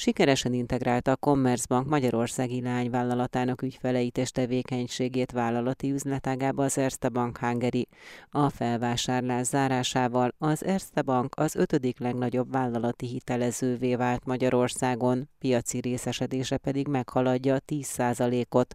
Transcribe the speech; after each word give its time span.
sikeresen 0.00 0.52
integrálta 0.52 1.10
a 1.10 1.16
Commerzbank 1.16 1.88
Magyarországi 1.88 2.62
lányvállalatának 2.62 3.62
ügyfeleit 3.62 4.18
és 4.18 4.30
tevékenységét 4.30 5.32
vállalati 5.32 5.92
üzletágába 5.92 6.64
az 6.64 6.78
Erste 6.78 7.08
Bank 7.08 7.38
Hungary. 7.38 7.88
A 8.30 8.50
felvásárlás 8.50 9.46
zárásával 9.46 10.34
az 10.38 10.64
Erste 10.64 11.02
Bank 11.02 11.34
az 11.36 11.54
ötödik 11.54 11.98
legnagyobb 11.98 12.52
vállalati 12.52 13.06
hitelezővé 13.06 13.94
vált 13.94 14.24
Magyarországon, 14.24 15.28
piaci 15.38 15.80
részesedése 15.80 16.56
pedig 16.56 16.88
meghaladja 16.88 17.54
a 17.54 17.60
10%-ot, 17.66 18.74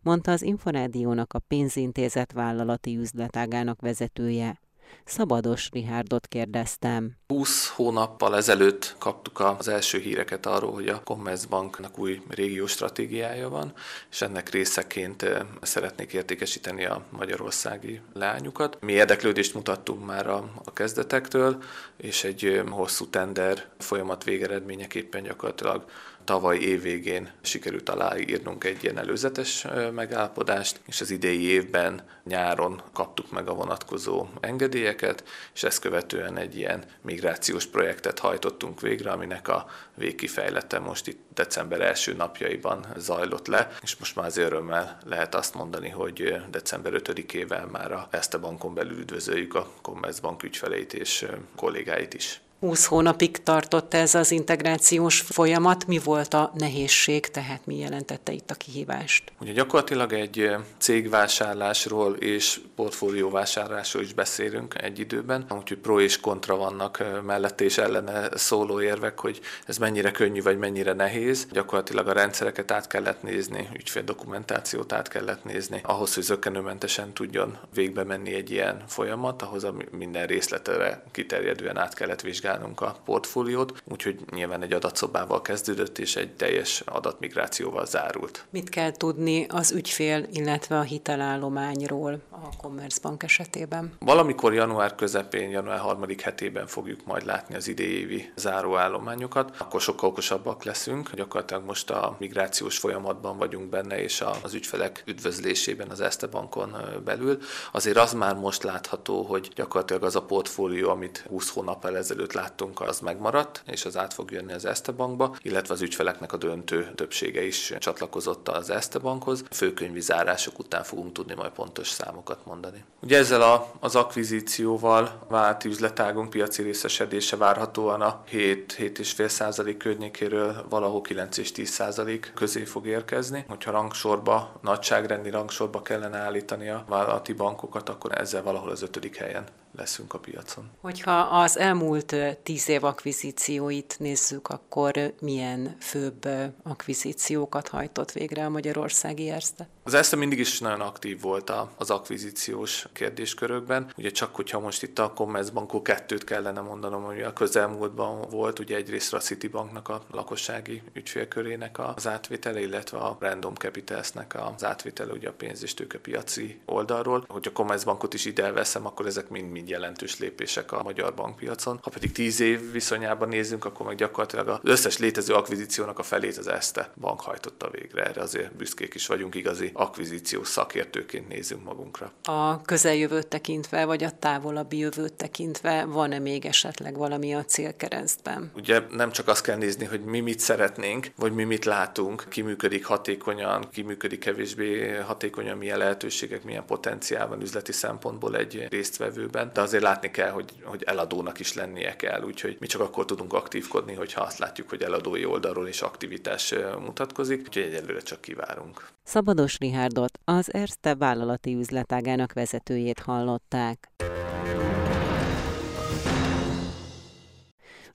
mondta 0.00 0.32
az 0.32 0.42
Inforádiónak 0.42 1.32
a 1.32 1.38
pénzintézet 1.38 2.32
vállalati 2.32 2.96
üzletágának 2.96 3.80
vezetője. 3.80 4.63
Szabados 5.04 5.68
Rihárdot 5.72 6.26
kérdeztem. 6.26 7.16
20 7.26 7.68
hónappal 7.68 8.36
ezelőtt 8.36 8.96
kaptuk 8.98 9.40
az 9.40 9.68
első 9.68 9.98
híreket 9.98 10.46
arról, 10.46 10.72
hogy 10.72 10.88
a 10.88 11.02
Commerzbanknak 11.04 11.98
új 11.98 12.22
régiós 12.28 12.70
stratégiája 12.70 13.48
van, 13.48 13.72
és 14.10 14.22
ennek 14.22 14.50
részeként 14.50 15.24
szeretnék 15.62 16.12
értékesíteni 16.12 16.84
a 16.84 17.02
magyarországi 17.10 18.00
leányukat. 18.12 18.76
Mi 18.80 18.92
érdeklődést 18.92 19.54
mutattunk 19.54 20.06
már 20.06 20.26
a, 20.26 20.50
a 20.64 20.72
kezdetektől, 20.72 21.62
és 21.96 22.24
egy 22.24 22.62
hosszú 22.68 23.06
tender 23.06 23.68
folyamat 23.78 24.24
végeredményeképpen 24.24 25.22
gyakorlatilag 25.22 25.84
tavaly 26.24 26.58
évvégén 26.58 27.30
sikerült 27.40 27.88
aláírnunk 27.88 28.64
egy 28.64 28.82
ilyen 28.82 28.98
előzetes 28.98 29.66
megállapodást, 29.94 30.80
és 30.86 31.00
az 31.00 31.10
idei 31.10 31.42
évben 31.42 32.02
nyáron 32.24 32.82
kaptuk 32.92 33.30
meg 33.30 33.48
a 33.48 33.54
vonatkozó 33.54 34.26
engedélyeket, 34.40 35.24
és 35.54 35.62
ezt 35.62 35.80
követően 35.80 36.36
egy 36.36 36.56
ilyen 36.56 36.84
migrációs 37.02 37.66
projektet 37.66 38.18
hajtottunk 38.18 38.80
végre, 38.80 39.10
aminek 39.10 39.48
a 39.48 39.66
végkifejlete 39.94 40.78
most 40.78 41.06
itt 41.06 41.20
december 41.34 41.80
első 41.80 42.12
napjaiban 42.14 42.86
zajlott 42.96 43.46
le, 43.46 43.70
és 43.82 43.96
most 43.96 44.16
már 44.16 44.26
az 44.26 44.36
örömmel 44.36 44.98
lehet 45.04 45.34
azt 45.34 45.54
mondani, 45.54 45.88
hogy 45.88 46.36
december 46.50 46.92
5-ével 46.94 47.70
már 47.70 47.92
a 47.92 48.08
Erste 48.10 48.38
Bankon 48.38 48.74
belül 48.74 48.98
üdvözöljük 48.98 49.54
a 49.54 49.70
Commerzbank 49.82 50.42
ügyfeleit 50.42 50.92
és 50.92 51.26
kollégáit 51.56 52.14
is. 52.14 52.40
20 52.64 52.86
hónapig 52.86 53.42
tartott 53.42 53.94
ez 53.94 54.14
az 54.14 54.30
integrációs 54.30 55.20
folyamat. 55.20 55.86
Mi 55.86 55.98
volt 55.98 56.34
a 56.34 56.52
nehézség, 56.54 57.26
tehát 57.26 57.66
mi 57.66 57.78
jelentette 57.78 58.32
itt 58.32 58.50
a 58.50 58.54
kihívást? 58.54 59.32
Ugye 59.40 59.52
gyakorlatilag 59.52 60.12
egy 60.12 60.50
cégvásárlásról 60.78 62.14
és 62.14 62.60
portfólióvásárlásról 62.76 64.02
is 64.02 64.12
beszélünk 64.12 64.82
egy 64.82 64.98
időben, 64.98 65.46
úgyhogy 65.58 65.78
pro 65.78 66.00
és 66.00 66.20
kontra 66.20 66.56
vannak 66.56 67.04
mellette 67.26 67.64
és 67.64 67.78
ellene 67.78 68.28
szóló 68.34 68.80
érvek, 68.80 69.20
hogy 69.20 69.40
ez 69.66 69.78
mennyire 69.78 70.10
könnyű 70.10 70.42
vagy 70.42 70.58
mennyire 70.58 70.92
nehéz. 70.92 71.46
Gyakorlatilag 71.50 72.08
a 72.08 72.12
rendszereket 72.12 72.70
át 72.70 72.86
kellett 72.86 73.22
nézni, 73.22 73.68
ügyféldokumentációt 73.74 74.92
át 74.92 75.08
kellett 75.08 75.44
nézni, 75.44 75.80
ahhoz, 75.82 76.14
hogy 76.14 76.22
zökkenőmentesen 76.22 77.12
tudjon 77.12 77.58
végbe 77.74 78.04
menni 78.04 78.34
egy 78.34 78.50
ilyen 78.50 78.82
folyamat, 78.86 79.42
ahhoz 79.42 79.64
a 79.64 79.74
minden 79.90 80.26
részletre 80.26 81.02
kiterjedően 81.10 81.78
át 81.78 81.94
kellett 81.94 82.20
vizsgálni 82.20 82.52
vizsgálnunk 82.54 82.80
a 82.80 82.96
portfóliót, 83.04 83.82
úgyhogy 83.84 84.18
nyilván 84.30 84.62
egy 84.62 84.72
adatszobával 84.72 85.42
kezdődött, 85.42 85.98
és 85.98 86.16
egy 86.16 86.36
teljes 86.36 86.80
adatmigrációval 86.80 87.86
zárult. 87.86 88.44
Mit 88.50 88.68
kell 88.68 88.92
tudni 88.92 89.46
az 89.48 89.72
ügyfél, 89.72 90.26
illetve 90.32 90.78
a 90.78 90.82
hitelállományról 90.82 92.18
a 92.30 92.56
Commerzbank 92.56 93.22
esetében? 93.22 93.92
Valamikor 93.98 94.54
január 94.54 94.94
közepén, 94.94 95.50
január 95.50 95.78
harmadik 95.78 96.20
hetében 96.20 96.66
fogjuk 96.66 97.04
majd 97.04 97.24
látni 97.24 97.54
az 97.54 97.68
idejévi 97.68 98.32
záróállományokat, 98.36 99.54
akkor 99.58 99.80
sokkal 99.80 100.08
okosabbak 100.08 100.64
leszünk. 100.64 101.10
Gyakorlatilag 101.14 101.64
most 101.64 101.90
a 101.90 102.16
migrációs 102.18 102.78
folyamatban 102.78 103.38
vagyunk 103.38 103.68
benne, 103.68 104.02
és 104.02 104.24
az 104.42 104.54
ügyfelek 104.54 105.02
üdvözlésében 105.06 105.90
az 105.90 106.00
Este 106.00 106.26
Bankon 106.26 106.76
belül. 107.04 107.38
Azért 107.72 107.96
az 107.96 108.12
már 108.12 108.34
most 108.34 108.62
látható, 108.62 109.22
hogy 109.22 109.50
gyakorlatilag 109.54 110.02
az 110.02 110.16
a 110.16 110.22
portfólió, 110.22 110.90
amit 110.90 111.24
20 111.28 111.50
hónap 111.50 111.84
ezelőtt 111.84 112.32
láttunk, 112.44 112.80
az 112.80 113.00
megmaradt, 113.00 113.62
és 113.66 113.84
az 113.84 113.96
át 113.96 114.14
fog 114.14 114.30
jönni 114.30 114.52
az 114.52 114.64
Erste 114.64 114.92
Bankba, 114.92 115.36
illetve 115.42 115.74
az 115.74 115.80
ügyfeleknek 115.80 116.32
a 116.32 116.36
döntő 116.36 116.90
többsége 116.94 117.46
is 117.46 117.72
csatlakozott 117.78 118.48
az 118.48 118.70
Erste 118.70 118.98
Bankhoz. 118.98 119.44
Főkönyvi 119.50 120.00
zárások 120.00 120.58
után 120.58 120.82
fogunk 120.82 121.12
tudni 121.12 121.34
majd 121.34 121.50
pontos 121.50 121.88
számokat 121.88 122.46
mondani. 122.46 122.84
Ugye 123.02 123.18
ezzel 123.18 123.42
a, 123.42 123.72
az 123.80 123.96
akvizícióval 123.96 125.26
vált 125.28 125.64
üzletágunk 125.64 126.30
piaci 126.30 126.62
részesedése 126.62 127.36
várhatóan 127.36 128.00
a 128.00 128.22
7-7,5 128.32 129.28
százalék 129.28 129.76
környékéről 129.76 130.64
valahol 130.68 131.00
9 131.00 131.36
és 131.36 131.52
10 131.52 131.68
százalék 131.70 132.32
közé 132.34 132.64
fog 132.64 132.86
érkezni. 132.86 133.44
Hogyha 133.48 133.70
rangsorba, 133.70 134.58
nagyságrendi 134.62 135.30
rangsorba 135.30 135.82
kellene 135.82 136.18
állítani 136.18 136.68
a 136.68 136.84
vállalati 136.88 137.32
bankokat, 137.32 137.88
akkor 137.88 138.18
ezzel 138.18 138.42
valahol 138.42 138.70
az 138.70 138.82
ötödik 138.82 139.16
helyen 139.16 139.44
leszünk 139.76 140.14
a 140.14 140.18
piacon. 140.18 140.70
Hogyha 140.80 141.18
az 141.20 141.58
elmúlt 141.58 142.14
tíz 142.42 142.68
év 142.68 142.84
akvizícióit 142.84 143.96
nézzük, 143.98 144.48
akkor 144.48 145.14
milyen 145.20 145.76
főbb 145.80 146.28
akvizíciókat 146.62 147.68
hajtott 147.68 148.12
végre 148.12 148.44
a 148.44 148.48
magyarországi 148.48 149.30
Erste? 149.30 149.68
Az 149.86 149.94
Erste 149.94 150.16
mindig 150.16 150.38
is 150.38 150.60
nagyon 150.60 150.80
aktív 150.80 151.20
volt 151.20 151.52
az 151.76 151.90
akvizíciós 151.90 152.86
kérdéskörökben. 152.92 153.92
Ugye 153.96 154.10
csak, 154.10 154.34
hogyha 154.34 154.60
most 154.60 154.82
itt 154.82 154.98
a 154.98 155.12
Commerzbankó 155.12 155.82
kettőt 155.82 156.24
kellene 156.24 156.60
mondanom, 156.60 157.02
hogy 157.02 157.22
a 157.22 157.32
közelmúltban 157.32 158.20
volt, 158.30 158.58
ugye 158.58 158.76
egyrészt 158.76 159.14
a 159.14 159.18
Citibanknak 159.18 159.88
a 159.88 160.02
lakossági 160.10 160.82
ügyfélkörének 160.92 161.78
az 161.96 162.06
átvétele, 162.06 162.60
illetve 162.60 162.98
a 162.98 163.16
Random 163.20 163.54
Capitalsnek 163.54 164.36
az 164.54 164.64
átvétele 164.64 165.12
ugye 165.12 165.28
a 165.28 165.32
pénz- 165.32 165.62
és 165.62 165.74
tőkepiaci 165.74 166.60
oldalról. 166.64 167.24
Hogyha 167.28 167.50
a 167.50 167.56
Commerzbankot 167.56 168.14
is 168.14 168.24
ide 168.24 168.52
veszem, 168.52 168.86
akkor 168.86 169.06
ezek 169.06 169.28
mind-mind 169.28 169.68
jelentős 169.68 170.18
lépések 170.18 170.72
a 170.72 170.82
magyar 170.82 171.14
bankpiacon. 171.14 171.78
Ha 171.82 171.90
pedig 171.90 172.12
tíz 172.12 172.40
év 172.40 172.72
viszonyában 172.72 173.28
nézzünk, 173.28 173.64
akkor 173.64 173.86
meg 173.86 173.96
gyakorlatilag 173.96 174.48
az 174.48 174.58
összes 174.62 174.98
létező 174.98 175.34
akvizíciónak 175.34 175.98
a 175.98 176.02
felét 176.02 176.36
az 176.36 176.46
Erste 176.48 176.92
bank 177.00 177.20
hajtotta 177.20 177.70
végre. 177.70 178.04
Erre 178.04 178.20
azért 178.20 178.56
büszkék 178.56 178.94
is 178.94 179.06
vagyunk, 179.06 179.34
igazi 179.34 179.72
akvizíciós 179.74 180.48
szakértőként 180.48 181.28
nézünk 181.28 181.64
magunkra. 181.64 182.12
A 182.22 182.62
közeljövőt 182.62 183.26
tekintve, 183.26 183.84
vagy 183.84 184.04
a 184.04 184.18
távolabbi 184.18 184.78
jövőt 184.78 185.12
tekintve 185.12 185.84
van-e 185.84 186.18
még 186.18 186.44
esetleg 186.44 186.96
valami 186.96 187.34
a 187.34 187.44
célkeresztben? 187.44 188.50
Ugye 188.54 188.82
nem 188.90 189.12
csak 189.12 189.28
azt 189.28 189.44
kell 189.44 189.56
nézni, 189.56 189.84
hogy 189.84 190.04
mi 190.04 190.20
mit 190.20 190.40
szeretnénk, 190.40 191.06
vagy 191.16 191.32
mi 191.32 191.44
mit 191.44 191.64
látunk, 191.64 192.24
ki 192.28 192.42
működik 192.42 192.86
hatékonyan, 192.86 193.68
ki 193.70 193.82
működik 193.82 194.18
kevésbé 194.18 194.96
hatékonyan, 194.96 195.58
milyen 195.58 195.78
lehetőségek, 195.78 196.44
milyen 196.44 196.66
potenciál 196.66 197.28
van 197.28 197.42
üzleti 197.42 197.72
szempontból 197.72 198.36
egy 198.36 198.66
résztvevőben, 198.70 199.50
de 199.54 199.60
azért 199.60 199.82
látni 199.82 200.10
kell, 200.10 200.30
hogy, 200.30 200.52
hogy 200.64 200.82
eladónak 200.82 201.40
is 201.40 201.54
lennie 201.54 201.96
kell, 201.96 202.22
úgyhogy 202.22 202.56
mi 202.60 202.66
csak 202.66 202.80
akkor 202.80 203.04
tudunk 203.04 203.32
aktívkodni, 203.32 203.94
hogyha 203.94 204.20
azt 204.20 204.38
látjuk, 204.38 204.68
hogy 204.68 204.82
eladói 204.82 205.24
oldalról 205.24 205.68
is 205.68 205.82
aktivitás 205.82 206.54
mutatkozik, 206.78 207.40
úgyhogy 207.46 207.62
egyelőre 207.62 208.00
csak 208.00 208.20
kivárunk. 208.20 208.92
Szabados 209.06 209.58
Rihárdot, 209.58 210.18
az 210.24 210.54
Erste 210.54 210.94
vállalati 210.94 211.54
üzletágának 211.54 212.32
vezetőjét 212.32 212.98
hallották. 212.98 213.92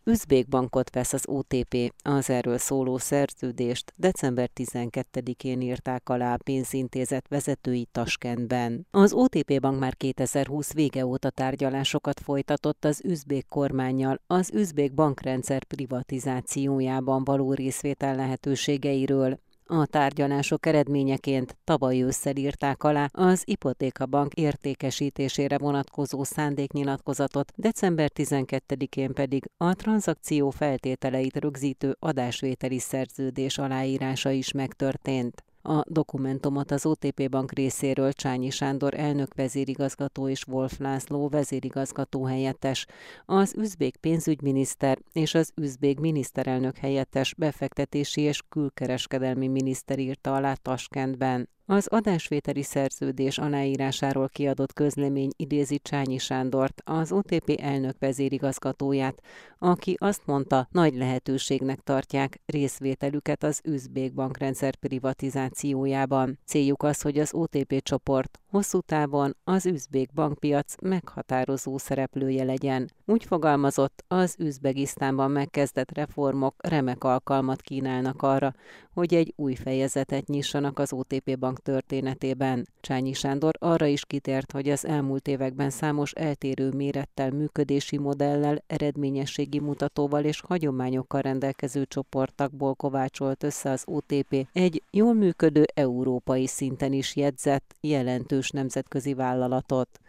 Üzbék 0.03 0.47
bankot 0.47 0.89
vesz 0.89 1.13
az 1.13 1.23
OTP, 1.27 1.93
az 2.03 2.29
erről 2.29 2.57
szóló 2.57 2.97
szerződést 2.97 3.93
december 3.95 4.49
12-én 4.55 5.61
írták 5.61 6.09
alá 6.09 6.33
a 6.33 6.39
pénzintézet 6.43 7.27
vezetői 7.27 7.87
Taskentben. 7.91 8.87
Az 8.91 9.13
OTP 9.13 9.59
bank 9.59 9.79
már 9.79 9.95
2020 9.95 10.73
vége 10.73 11.05
óta 11.05 11.29
tárgyalásokat 11.29 12.19
folytatott 12.19 12.85
az 12.85 13.01
üzbék 13.03 13.45
kormányjal 13.47 14.21
az 14.27 14.51
üzbék 14.53 14.93
bankrendszer 14.93 15.63
privatizációjában 15.63 17.23
való 17.23 17.53
részvétel 17.53 18.15
lehetőségeiről. 18.15 19.39
A 19.71 19.85
tárgyalások 19.85 20.65
eredményeként 20.65 21.57
tavaly 21.63 22.01
ősszel 22.01 22.35
írták 22.35 22.83
alá 22.83 23.09
az 23.11 23.41
Ipotékabank 23.45 24.33
értékesítésére 24.33 25.57
vonatkozó 25.57 26.23
szándéknyilatkozatot, 26.23 27.51
december 27.55 28.11
12-én 28.15 29.13
pedig 29.13 29.49
a 29.57 29.73
tranzakció 29.73 30.49
feltételeit 30.49 31.35
rögzítő 31.35 31.95
adásvételi 31.99 32.79
szerződés 32.79 33.57
aláírása 33.57 34.29
is 34.29 34.51
megtörtént. 34.51 35.43
A 35.61 35.83
dokumentumot 35.87 36.71
az 36.71 36.85
OTP 36.85 37.29
Bank 37.29 37.51
részéről 37.51 38.13
Csányi 38.13 38.49
Sándor 38.49 38.93
elnök 38.93 39.33
vezérigazgató 39.33 40.29
és 40.29 40.47
Wolf 40.47 40.77
László 40.77 41.29
vezérigazgató 41.29 42.23
helyettes, 42.23 42.85
az 43.25 43.53
üzbék 43.57 43.97
pénzügyminiszter 43.97 44.99
és 45.13 45.33
az 45.33 45.51
üzbék 45.55 45.99
miniszterelnök 45.99 46.77
helyettes 46.77 47.33
befektetési 47.33 48.21
és 48.21 48.43
külkereskedelmi 48.49 49.47
miniszter 49.47 49.99
írta 49.99 50.35
alá 50.35 50.53
Taskentben. 50.53 51.49
Az 51.71 51.87
adásvételi 51.87 52.63
szerződés 52.63 53.37
aláírásáról 53.37 54.29
kiadott 54.29 54.73
közlemény 54.73 55.29
idézi 55.35 55.79
Csányi 55.79 56.17
Sándort, 56.17 56.81
az 56.85 57.11
OTP 57.11 57.59
elnök 57.61 57.95
vezérigazgatóját, 57.99 59.21
aki 59.59 59.95
azt 59.99 60.21
mondta, 60.25 60.67
nagy 60.71 60.95
lehetőségnek 60.95 61.79
tartják 61.79 62.41
részvételüket 62.45 63.43
az 63.43 63.61
üzbék 63.63 64.13
bankrendszer 64.13 64.75
privatizációjában. 64.75 66.39
Céljuk 66.45 66.83
az, 66.83 67.01
hogy 67.01 67.19
az 67.19 67.33
OTP 67.33 67.81
csoport 67.81 68.39
hosszú 68.49 68.79
távon 68.79 69.35
az 69.43 69.65
üzbék 69.65 70.13
bankpiac 70.13 70.75
meghatározó 70.81 71.77
szereplője 71.77 72.43
legyen. 72.43 72.89
Úgy 73.05 73.25
fogalmazott, 73.25 74.03
az 74.07 74.35
Üzbegisztánban 74.39 75.31
megkezdett 75.31 75.91
reformok 75.91 76.55
remek 76.57 77.03
alkalmat 77.03 77.61
kínálnak 77.61 78.21
arra, 78.21 78.53
hogy 78.93 79.13
egy 79.13 79.33
új 79.35 79.55
fejezetet 79.55 80.27
nyissanak 80.27 80.79
az 80.79 80.93
OTP 80.93 81.37
bank 81.39 81.58
történetében. 81.63 82.67
Csányi 82.81 83.13
Sándor 83.13 83.55
arra 83.59 83.85
is 83.85 84.05
kitért, 84.05 84.51
hogy 84.51 84.69
az 84.69 84.85
elmúlt 84.85 85.27
években 85.27 85.69
számos 85.69 86.11
eltérő 86.11 86.69
mérettel, 86.69 87.31
működési 87.31 87.97
modellel, 87.97 88.63
eredményességi 88.67 89.59
mutatóval 89.59 90.23
és 90.23 90.41
hagyományokkal 90.41 91.21
rendelkező 91.21 91.85
csoportokból 91.85 92.73
kovácsolt 92.73 93.43
össze 93.43 93.71
az 93.71 93.83
OTP 93.85 94.47
egy 94.53 94.83
jól 94.91 95.13
működő 95.13 95.65
európai 95.73 96.47
szinten 96.47 96.93
is 96.93 97.15
jegyzett, 97.15 97.75
jelentős 97.81 98.49
nemzetközi 98.49 99.13
vállalatot. 99.13 99.99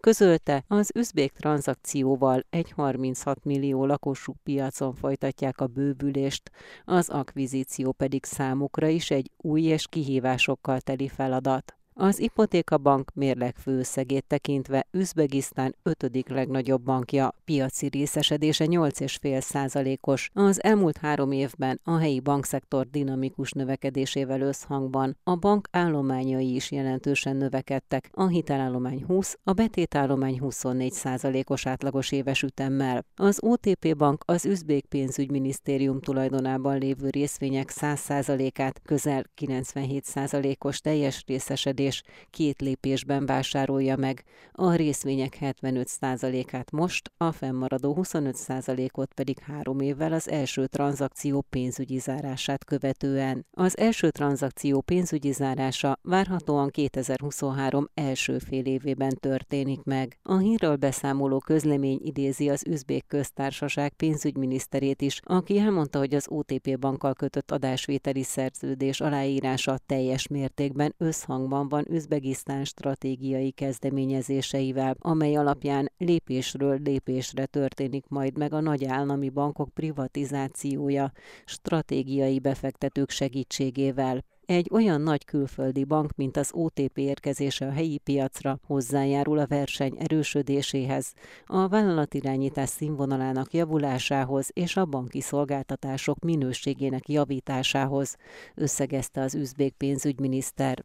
Közölte, 0.00 0.64
az 0.66 0.90
üzbék 0.94 1.32
tranzakcióval 1.32 2.44
egy 2.50 2.70
36 2.70 3.44
millió 3.44 3.86
lakosú 3.86 4.34
piacon 4.42 4.94
folytatják 4.94 5.60
a 5.60 5.66
bővülést, 5.66 6.50
az 6.84 7.08
akvizíció 7.08 7.92
pedig 7.92 8.24
számukra 8.24 8.88
is 8.88 9.10
egy 9.10 9.30
új 9.36 9.62
és 9.62 9.86
kihívásokkal 9.88 10.80
teli 10.80 11.08
feladat. 11.08 11.79
Az 12.02 12.18
Ipotékabank 12.18 13.10
mérleg 13.14 13.56
főszegét 13.56 14.24
tekintve 14.26 14.86
Üzbegisztán 14.90 15.74
ötödik 15.82 16.28
legnagyobb 16.28 16.82
bankja, 16.82 17.34
piaci 17.44 17.88
részesedése 17.88 18.64
8,5 18.68 19.40
százalékos. 19.40 20.30
Az 20.34 20.62
elmúlt 20.62 20.96
három 20.96 21.32
évben 21.32 21.80
a 21.84 21.96
helyi 21.96 22.20
bankszektor 22.20 22.86
dinamikus 22.86 23.52
növekedésével 23.52 24.40
összhangban 24.40 25.16
a 25.22 25.36
bank 25.36 25.68
állományai 25.70 26.54
is 26.54 26.70
jelentősen 26.70 27.36
növekedtek, 27.36 28.10
a 28.12 28.26
hitelállomány 28.26 29.04
20, 29.04 29.38
a 29.44 29.52
betétállomány 29.52 30.38
24 30.38 30.92
százalékos 30.92 31.66
átlagos 31.66 32.12
éves 32.12 32.42
ütemmel. 32.42 33.04
Az 33.16 33.38
OTP 33.42 33.96
bank 33.96 34.22
az 34.26 34.44
üzbék 34.44 34.86
pénzügyminisztérium 34.86 36.00
tulajdonában 36.00 36.78
lévő 36.78 37.10
részvények 37.10 37.70
100 37.70 38.00
százalékát, 38.00 38.80
közel 38.84 39.24
97 39.34 40.04
százalékos 40.04 40.80
teljes 40.80 41.24
részesedés 41.26 41.88
és 41.90 42.02
két 42.30 42.60
lépésben 42.60 43.26
vásárolja 43.26 43.96
meg, 43.96 44.24
a 44.52 44.74
részvények 44.74 45.38
75%-át 45.40 46.70
most, 46.70 47.12
a 47.16 47.32
fennmaradó 47.32 47.98
25%-ot 48.02 49.12
pedig 49.14 49.38
három 49.38 49.80
évvel 49.80 50.12
az 50.12 50.28
első 50.28 50.66
tranzakció 50.66 51.44
pénzügyi 51.50 51.98
zárását 51.98 52.64
követően. 52.64 53.46
Az 53.50 53.78
első 53.78 54.10
tranzakció 54.10 54.80
pénzügyi 54.80 55.32
zárása 55.32 55.98
várhatóan 56.02 56.70
2023 56.70 57.88
első 57.94 58.38
fél 58.38 58.64
évében 58.64 59.16
történik 59.20 59.82
meg. 59.82 60.18
A 60.22 60.36
hírről 60.36 60.76
beszámoló 60.76 61.38
közlemény 61.38 62.00
idézi 62.02 62.48
az 62.48 62.64
üzbék 62.66 63.04
köztársaság 63.06 63.92
pénzügyminiszterét 63.92 65.02
is, 65.02 65.20
aki 65.24 65.58
elmondta, 65.58 65.98
hogy 65.98 66.14
az 66.14 66.26
OTP 66.28 66.78
bankkal 66.78 67.14
kötött 67.14 67.50
adásvételi 67.50 68.22
szerződés 68.22 69.00
aláírása 69.00 69.78
teljes 69.86 70.26
mértékben 70.26 70.94
összhangban 70.98 71.68
van 71.68 71.79
Üzbegisztán 71.88 72.64
stratégiai 72.64 73.50
kezdeményezéseivel, 73.50 74.96
amely 74.98 75.36
alapján 75.36 75.92
lépésről 75.98 76.78
lépésre 76.84 77.46
történik 77.46 78.04
majd 78.08 78.38
meg 78.38 78.52
a 78.52 78.60
nagy 78.60 78.84
állami 78.84 79.28
bankok 79.28 79.68
privatizációja 79.74 81.12
stratégiai 81.44 82.38
befektetők 82.38 83.10
segítségével 83.10 84.24
egy 84.50 84.68
olyan 84.72 85.00
nagy 85.00 85.24
külföldi 85.24 85.84
bank, 85.84 86.16
mint 86.16 86.36
az 86.36 86.50
OTP 86.52 86.98
érkezése 86.98 87.66
a 87.66 87.70
helyi 87.70 87.98
piacra 87.98 88.58
hozzájárul 88.66 89.38
a 89.38 89.46
verseny 89.46 89.96
erősödéséhez, 89.98 91.12
a 91.46 91.68
vállalatirányítás 91.68 92.68
színvonalának 92.68 93.52
javulásához 93.52 94.50
és 94.52 94.76
a 94.76 94.84
banki 94.84 95.20
szolgáltatások 95.20 96.18
minőségének 96.18 97.08
javításához, 97.08 98.16
összegezte 98.54 99.20
az 99.20 99.34
üzbék 99.34 99.74
pénzügyminiszter. 99.74 100.84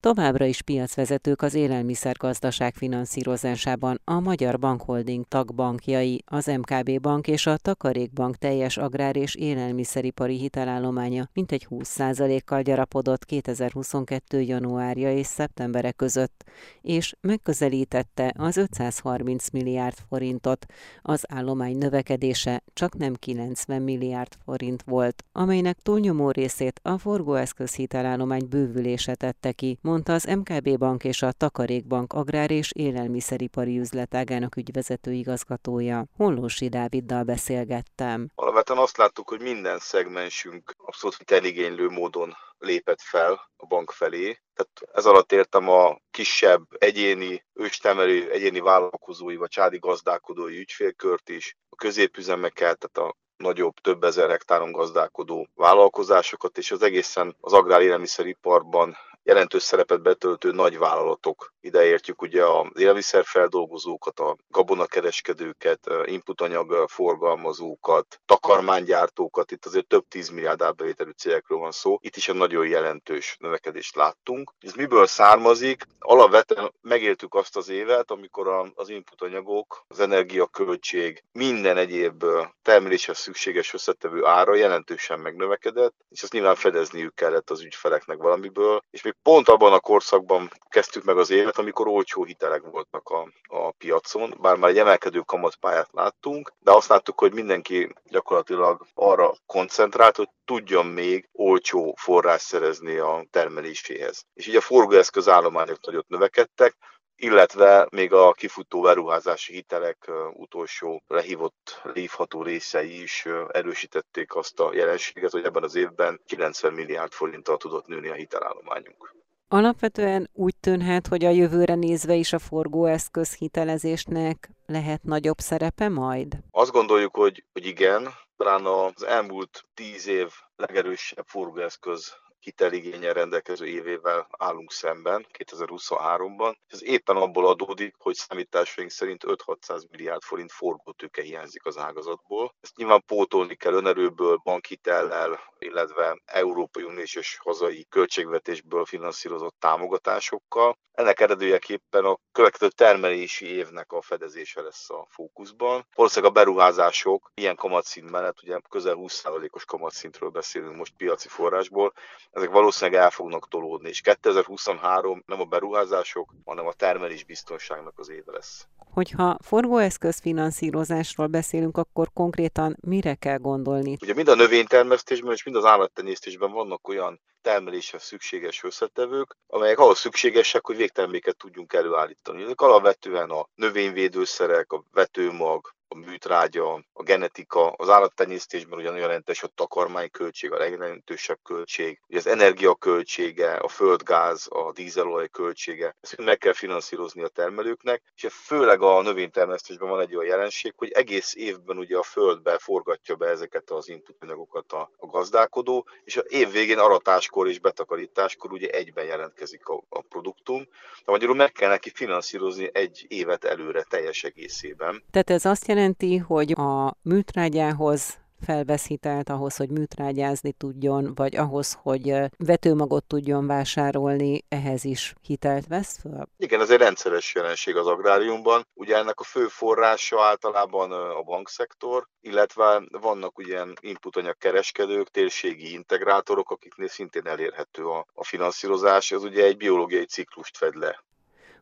Továbbra 0.00 0.44
is 0.44 0.62
piacvezetők 0.62 1.42
az 1.42 1.54
élelmiszergazdaság 1.54 2.74
finanszírozásában 2.74 4.00
a 4.04 4.20
Magyar 4.20 4.58
Bankholding 4.58 5.24
tagbankjai, 5.28 6.22
az 6.26 6.46
MKB 6.46 7.00
Bank 7.00 7.28
és 7.28 7.46
a 7.46 7.56
Takarékbank 7.56 8.36
teljes 8.36 8.76
agrár 8.76 9.16
és 9.16 9.34
élelmiszeripari 9.34 10.38
hitelállománya 10.38 11.28
mintegy 11.32 11.66
20%-kal 11.70 12.62
gyarapodott 12.62 13.24
2022. 13.24 14.40
januárja 14.40 15.12
és 15.12 15.26
szeptembere 15.26 15.92
között, 15.92 16.44
és 16.80 17.14
megközelítette 17.20 18.34
az 18.36 18.56
530 18.56 19.50
milliárd 19.50 19.96
forintot. 20.08 20.66
Az 21.02 21.24
állomány 21.28 21.76
növekedése 21.76 22.62
csak 22.72 22.96
nem 22.96 23.14
90 23.14 23.82
milliárd 23.82 24.32
forint 24.44 24.82
volt, 24.82 25.24
amelynek 25.32 25.78
túlnyomó 25.82 26.30
részét 26.30 26.80
a 26.82 26.98
forgóeszköz 26.98 27.74
hitelállomány 27.74 28.46
bővülése 28.48 29.14
tette 29.14 29.52
ki, 29.52 29.78
mondta 29.88 30.12
az 30.12 30.24
MKB 30.24 30.78
Bank 30.78 31.04
és 31.04 31.22
a 31.22 31.32
Takarékbank 31.32 32.12
agrár 32.12 32.50
és 32.50 32.72
élelmiszeripari 32.72 33.78
üzletágának 33.78 34.56
ügyvezető 34.56 35.12
igazgatója. 35.12 36.04
Hollósi 36.16 36.68
Dáviddal 36.68 37.22
beszélgettem. 37.22 38.30
Alapvetően 38.34 38.78
azt 38.78 38.96
láttuk, 38.96 39.28
hogy 39.28 39.40
minden 39.40 39.78
szegmensünk 39.78 40.74
abszolút 40.76 41.30
eligénylő 41.30 41.88
módon 41.88 42.36
lépett 42.58 43.00
fel 43.00 43.50
a 43.56 43.66
bank 43.66 43.90
felé. 43.90 44.38
Tehát 44.54 44.96
ez 44.98 45.06
alatt 45.06 45.32
értem 45.32 45.68
a 45.68 45.98
kisebb 46.10 46.62
egyéni, 46.78 47.44
őstemelő, 47.52 48.30
egyéni 48.30 48.60
vállalkozói 48.60 49.36
vagy 49.36 49.50
csádi 49.50 49.78
gazdálkodói 49.78 50.58
ügyfélkört 50.58 51.28
is, 51.28 51.56
a 51.68 51.76
középüzemeket, 51.76 52.78
tehát 52.78 53.10
a 53.10 53.16
nagyobb, 53.36 53.74
több 53.74 54.04
ezer 54.04 54.30
hektáron 54.30 54.72
gazdálkodó 54.72 55.48
vállalkozásokat, 55.54 56.58
és 56.58 56.70
az 56.70 56.82
egészen 56.82 57.36
az 57.40 57.52
agrár 57.52 57.80
élelmiszeriparban 57.80 58.96
jelentős 59.28 59.62
szerepet 59.62 60.02
betöltő 60.02 60.50
nagy 60.50 60.78
vállalatok. 60.78 61.52
Ide 61.60 61.84
értjük 61.84 62.22
ugye 62.22 62.44
a 62.44 62.70
élelmiszerfeldolgozókat, 62.74 64.20
a 64.20 64.36
gabonakereskedőket, 64.48 65.86
inputanyag 66.04 66.88
forgalmazókat, 66.88 68.20
takarmánygyártókat, 68.26 69.50
itt 69.50 69.66
azért 69.66 69.86
több 69.86 70.04
tízmilliárd 70.08 70.62
árbevételű 70.62 71.10
cégekről 71.10 71.58
van 71.58 71.70
szó. 71.70 71.98
Itt 72.00 72.16
is 72.16 72.28
egy 72.28 72.34
nagyon 72.34 72.66
jelentős 72.66 73.36
növekedést 73.40 73.96
láttunk. 73.96 74.52
Ez 74.60 74.72
miből 74.72 75.06
származik? 75.06 75.84
Alapvetően 75.98 76.72
megéltük 76.80 77.34
azt 77.34 77.56
az 77.56 77.68
évet, 77.68 78.10
amikor 78.10 78.72
az 78.74 78.88
inputanyagok, 78.88 79.84
az 79.88 80.00
energiaköltség, 80.00 81.24
minden 81.32 81.76
egyéb 81.76 82.24
termeléshez 82.62 83.18
szükséges 83.18 83.74
összetevő 83.74 84.24
ára 84.24 84.54
jelentősen 84.54 85.20
megnövekedett, 85.20 85.94
és 86.08 86.22
ezt 86.22 86.32
nyilván 86.32 86.54
fedezniük 86.54 87.14
kellett 87.14 87.50
az 87.50 87.62
ügyfeleknek 87.62 88.16
valamiből, 88.16 88.80
és 88.90 89.02
még 89.02 89.16
pont 89.22 89.48
abban 89.48 89.72
a 89.72 89.80
korszakban 89.80 90.50
kezdtük 90.68 91.04
meg 91.04 91.18
az 91.18 91.30
évet, 91.30 91.58
amikor 91.58 91.88
olcsó 91.88 92.24
hitelek 92.24 92.62
voltak 92.62 93.08
a, 93.08 93.28
a 93.48 93.70
piacon, 93.70 94.34
bár 94.40 94.56
már 94.56 94.70
egy 94.70 94.78
emelkedő 94.78 95.20
kamatpályát 95.20 95.88
láttunk, 95.92 96.52
de 96.58 96.72
azt 96.72 96.88
láttuk, 96.88 97.18
hogy 97.18 97.32
mindenki 97.32 97.92
gyakorlatilag 98.04 98.86
arra 98.94 99.34
koncentrált, 99.46 100.16
hogy 100.16 100.28
tudjon 100.44 100.86
még 100.86 101.28
olcsó 101.32 101.94
forrás 101.98 102.42
szerezni 102.42 102.96
a 102.96 103.24
termeléséhez. 103.30 104.24
És 104.34 104.46
így 104.46 104.56
a 104.56 104.60
forgóeszköz 104.60 105.28
állományok 105.28 105.86
nagyot 105.86 106.08
növekedtek, 106.08 106.76
illetve 107.20 107.86
még 107.90 108.12
a 108.12 108.32
kifutó 108.32 108.80
beruházási 108.80 109.52
hitelek 109.52 110.10
utolsó 110.32 111.02
lehívott, 111.06 111.80
lehívható 111.82 112.42
részei 112.42 113.02
is 113.02 113.26
erősítették 113.48 114.34
azt 114.34 114.60
a 114.60 114.74
jelenséget, 114.74 115.30
hogy 115.30 115.44
ebben 115.44 115.62
az 115.62 115.74
évben 115.74 116.20
90 116.26 116.72
milliárd 116.72 117.12
forinttal 117.12 117.56
tudott 117.56 117.86
nőni 117.86 118.08
a 118.08 118.14
hitelállományunk. 118.14 119.16
Alapvetően 119.48 120.30
úgy 120.32 120.56
tűnhet, 120.60 121.06
hogy 121.06 121.24
a 121.24 121.30
jövőre 121.30 121.74
nézve 121.74 122.14
is 122.14 122.32
a 122.32 122.38
forgóeszköz 122.38 123.34
hitelezésnek 123.34 124.50
lehet 124.66 125.02
nagyobb 125.02 125.38
szerepe 125.38 125.88
majd? 125.88 126.38
Azt 126.50 126.72
gondoljuk, 126.72 127.16
hogy, 127.16 127.44
hogy 127.52 127.66
igen. 127.66 128.08
Talán 128.36 128.64
az 128.64 129.02
elmúlt 129.02 129.64
tíz 129.74 130.06
év 130.08 130.28
legerősebb 130.56 131.26
forgóeszköz 131.26 132.14
hiteligényen 132.40 133.12
rendelkező 133.12 133.66
évével 133.66 134.28
állunk 134.38 134.72
szemben 134.72 135.26
2023-ban. 135.38 136.54
Ez 136.66 136.82
éppen 136.82 137.16
abból 137.16 137.46
adódik, 137.46 137.94
hogy 137.98 138.14
számításaink 138.14 138.90
szerint 138.90 139.24
5-600 139.26 139.90
milliárd 139.90 140.22
forint 140.22 140.52
forgótőke 140.52 141.22
hiányzik 141.22 141.64
az 141.64 141.78
ágazatból. 141.78 142.54
Ezt 142.60 142.76
nyilván 142.76 143.02
pótolni 143.06 143.54
kell 143.54 143.72
önerőből, 143.72 144.40
bankhitellel, 144.42 145.40
illetve 145.58 146.20
Európai 146.24 146.82
Uniós 146.82 147.14
és 147.14 147.38
hazai 147.42 147.86
költségvetésből 147.88 148.84
finanszírozott 148.84 149.56
támogatásokkal. 149.58 150.78
Ennek 150.92 151.20
eredőjeképpen 151.20 152.04
a 152.04 152.18
következő 152.32 152.70
termelési 152.70 153.46
évnek 153.46 153.92
a 153.92 154.02
fedezése 154.02 154.60
lesz 154.60 154.90
a 154.90 155.06
fókuszban. 155.10 155.86
Valószínűleg 155.94 156.30
a 156.30 156.34
beruházások 156.34 157.30
ilyen 157.34 157.56
kamatszint 157.56 158.10
mellett, 158.10 158.42
ugye 158.42 158.58
közel 158.68 158.94
20%-os 158.98 159.64
kamatszintről 159.64 160.28
beszélünk 160.28 160.76
most 160.76 160.94
piaci 160.96 161.28
forrásból, 161.28 161.92
ezek 162.30 162.50
valószínűleg 162.50 163.00
el 163.00 163.10
fognak 163.10 163.48
tolódni, 163.48 163.88
és 163.88 164.00
2023 164.00 165.22
nem 165.26 165.40
a 165.40 165.44
beruházások, 165.44 166.34
hanem 166.44 166.66
a 166.66 166.72
termelés 166.72 167.24
biztonságnak 167.24 167.98
az 167.98 168.10
éve 168.10 168.32
lesz. 168.32 168.66
Hogyha 168.92 169.36
forgóeszköz 169.42 170.20
finanszírozásról 170.20 171.26
beszélünk, 171.26 171.76
akkor 171.76 172.08
konkrétan 172.12 172.76
mire 172.80 173.14
kell 173.14 173.38
gondolni? 173.38 173.96
Ugye 174.02 174.14
mind 174.14 174.28
a 174.28 174.34
növénytermesztésben 174.34 175.32
és 175.32 175.42
mind 175.42 175.56
az 175.56 175.64
állattenyésztésben 175.64 176.52
vannak 176.52 176.88
olyan 176.88 177.20
termeléshez 177.42 178.02
szükséges 178.02 178.64
összetevők, 178.64 179.36
amelyek 179.46 179.78
ahhoz 179.78 179.98
szükségesek, 179.98 180.66
hogy 180.66 180.76
végterméket 180.76 181.36
tudjunk 181.36 181.72
előállítani. 181.72 182.42
Ezek 182.42 182.60
alapvetően 182.60 183.30
a 183.30 183.46
növényvédőszerek, 183.54 184.72
a 184.72 184.82
vetőmag, 184.92 185.74
a 185.88 185.96
műtrágya, 185.96 186.84
a 186.92 187.02
genetika, 187.02 187.70
az 187.70 187.88
állattenyésztésben 187.88 188.78
ugyanolyan 188.78 189.06
jelentős 189.06 189.42
a 189.42 189.46
takarmányköltség, 189.46 190.52
a 190.52 190.58
legjelentősebb 190.58 191.38
költség, 191.42 192.00
ugye 192.08 192.18
az 192.18 192.26
energiaköltsége, 192.26 193.52
a 193.52 193.68
földgáz, 193.68 194.46
a 194.50 194.72
dízelolaj 194.72 195.28
költsége, 195.28 195.96
ezt 196.00 196.16
meg 196.16 196.38
kell 196.38 196.52
finanszírozni 196.52 197.22
a 197.22 197.28
termelőknek, 197.28 198.02
és 198.14 198.26
főleg 198.32 198.82
a 198.82 199.02
növénytermesztésben 199.02 199.88
van 199.88 200.00
egy 200.00 200.16
olyan 200.16 200.28
jelenség, 200.28 200.72
hogy 200.76 200.90
egész 200.90 201.34
évben 201.34 201.78
ugye 201.78 201.96
a 201.96 202.02
földbe 202.02 202.58
forgatja 202.58 203.14
be 203.14 203.26
ezeket 203.26 203.70
az 203.70 203.88
inputanyagokat 203.88 204.72
a, 204.72 204.90
a 204.96 205.06
gazdálkodó, 205.06 205.86
és 206.04 206.16
a 206.16 206.20
év 206.20 206.50
végén 206.50 206.78
aratáskor 206.78 207.48
és 207.48 207.58
betakarításkor 207.58 208.52
ugye 208.52 208.68
egyben 208.68 209.04
jelentkezik 209.04 209.66
a, 209.66 209.82
a 209.88 210.00
produktum. 210.00 210.68
De 211.04 211.12
magyarul 211.12 211.34
meg 211.34 211.52
kell 211.52 211.68
neki 211.68 211.90
finanszírozni 211.94 212.70
egy 212.72 213.04
évet 213.08 213.44
előre 213.44 213.82
teljes 213.82 214.24
egészében. 214.24 215.02
Tehát 215.10 215.30
ez 215.30 215.44
azt 215.44 215.66
jelenti, 215.66 215.77
jelenti, 215.78 216.16
hogy 216.16 216.52
a 216.52 216.96
műtrágyához 217.02 218.18
felvesz 218.40 218.86
hitelt 218.86 219.28
ahhoz, 219.28 219.56
hogy 219.56 219.70
műtrágyázni 219.70 220.52
tudjon, 220.52 221.12
vagy 221.14 221.36
ahhoz, 221.36 221.78
hogy 221.82 222.14
vetőmagot 222.36 223.04
tudjon 223.04 223.46
vásárolni, 223.46 224.44
ehhez 224.48 224.84
is 224.84 225.14
hitelt 225.22 225.66
vesz 225.66 225.98
fel? 226.00 226.28
Igen, 226.36 226.60
ez 226.60 226.70
egy 226.70 226.78
rendszeres 226.78 227.34
jelenség 227.34 227.76
az 227.76 227.86
agráriumban. 227.86 228.66
Ugye 228.74 228.96
ennek 228.96 229.20
a 229.20 229.24
fő 229.24 229.46
forrása 229.46 230.22
általában 230.22 230.92
a 230.92 231.22
bankszektor, 231.22 232.06
illetve 232.20 232.82
vannak 232.90 233.32
ilyen 233.36 233.74
inputanyag 233.80 234.36
kereskedők, 234.38 235.08
térségi 235.08 235.72
integrátorok, 235.72 236.50
akiknél 236.50 236.88
szintén 236.88 237.26
elérhető 237.26 237.84
a, 237.86 238.06
a 238.14 238.24
finanszírozás. 238.24 239.10
Ez 239.10 239.22
ugye 239.22 239.44
egy 239.44 239.56
biológiai 239.56 240.04
ciklust 240.04 240.56
fed 240.56 240.74
le. 240.74 241.06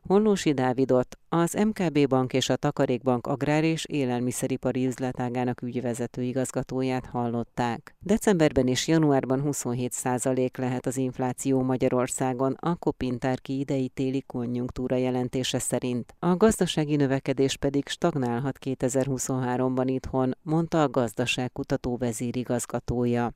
Hollósi 0.07 0.53
Dávidot, 0.53 1.17
az 1.29 1.53
MKB 1.53 2.07
Bank 2.07 2.33
és 2.33 2.49
a 2.49 2.55
Takarékbank 2.55 3.27
agrár 3.27 3.63
és 3.63 3.85
élelmiszeripari 3.85 4.85
üzletágának 4.85 5.61
ügyvezető 5.61 6.21
igazgatóját 6.21 7.05
hallották. 7.05 7.95
Decemberben 7.99 8.67
és 8.67 8.87
januárban 8.87 9.41
27% 9.45 10.57
lehet 10.57 10.85
az 10.85 10.97
infláció 10.97 11.61
Magyarországon, 11.61 12.55
a 12.59 12.75
Kopintárki 12.75 13.59
idei 13.59 13.87
téli 13.87 14.23
konjunktúra 14.27 14.95
jelentése 14.95 15.59
szerint. 15.59 16.15
A 16.19 16.35
gazdasági 16.35 16.95
növekedés 16.95 17.57
pedig 17.57 17.87
stagnálhat 17.87 18.57
2023-ban 18.65 19.85
itthon, 19.85 20.37
mondta 20.41 20.81
a 20.81 20.89
gazdaságkutató 20.89 21.97
vezérigazgatója. 21.97 23.33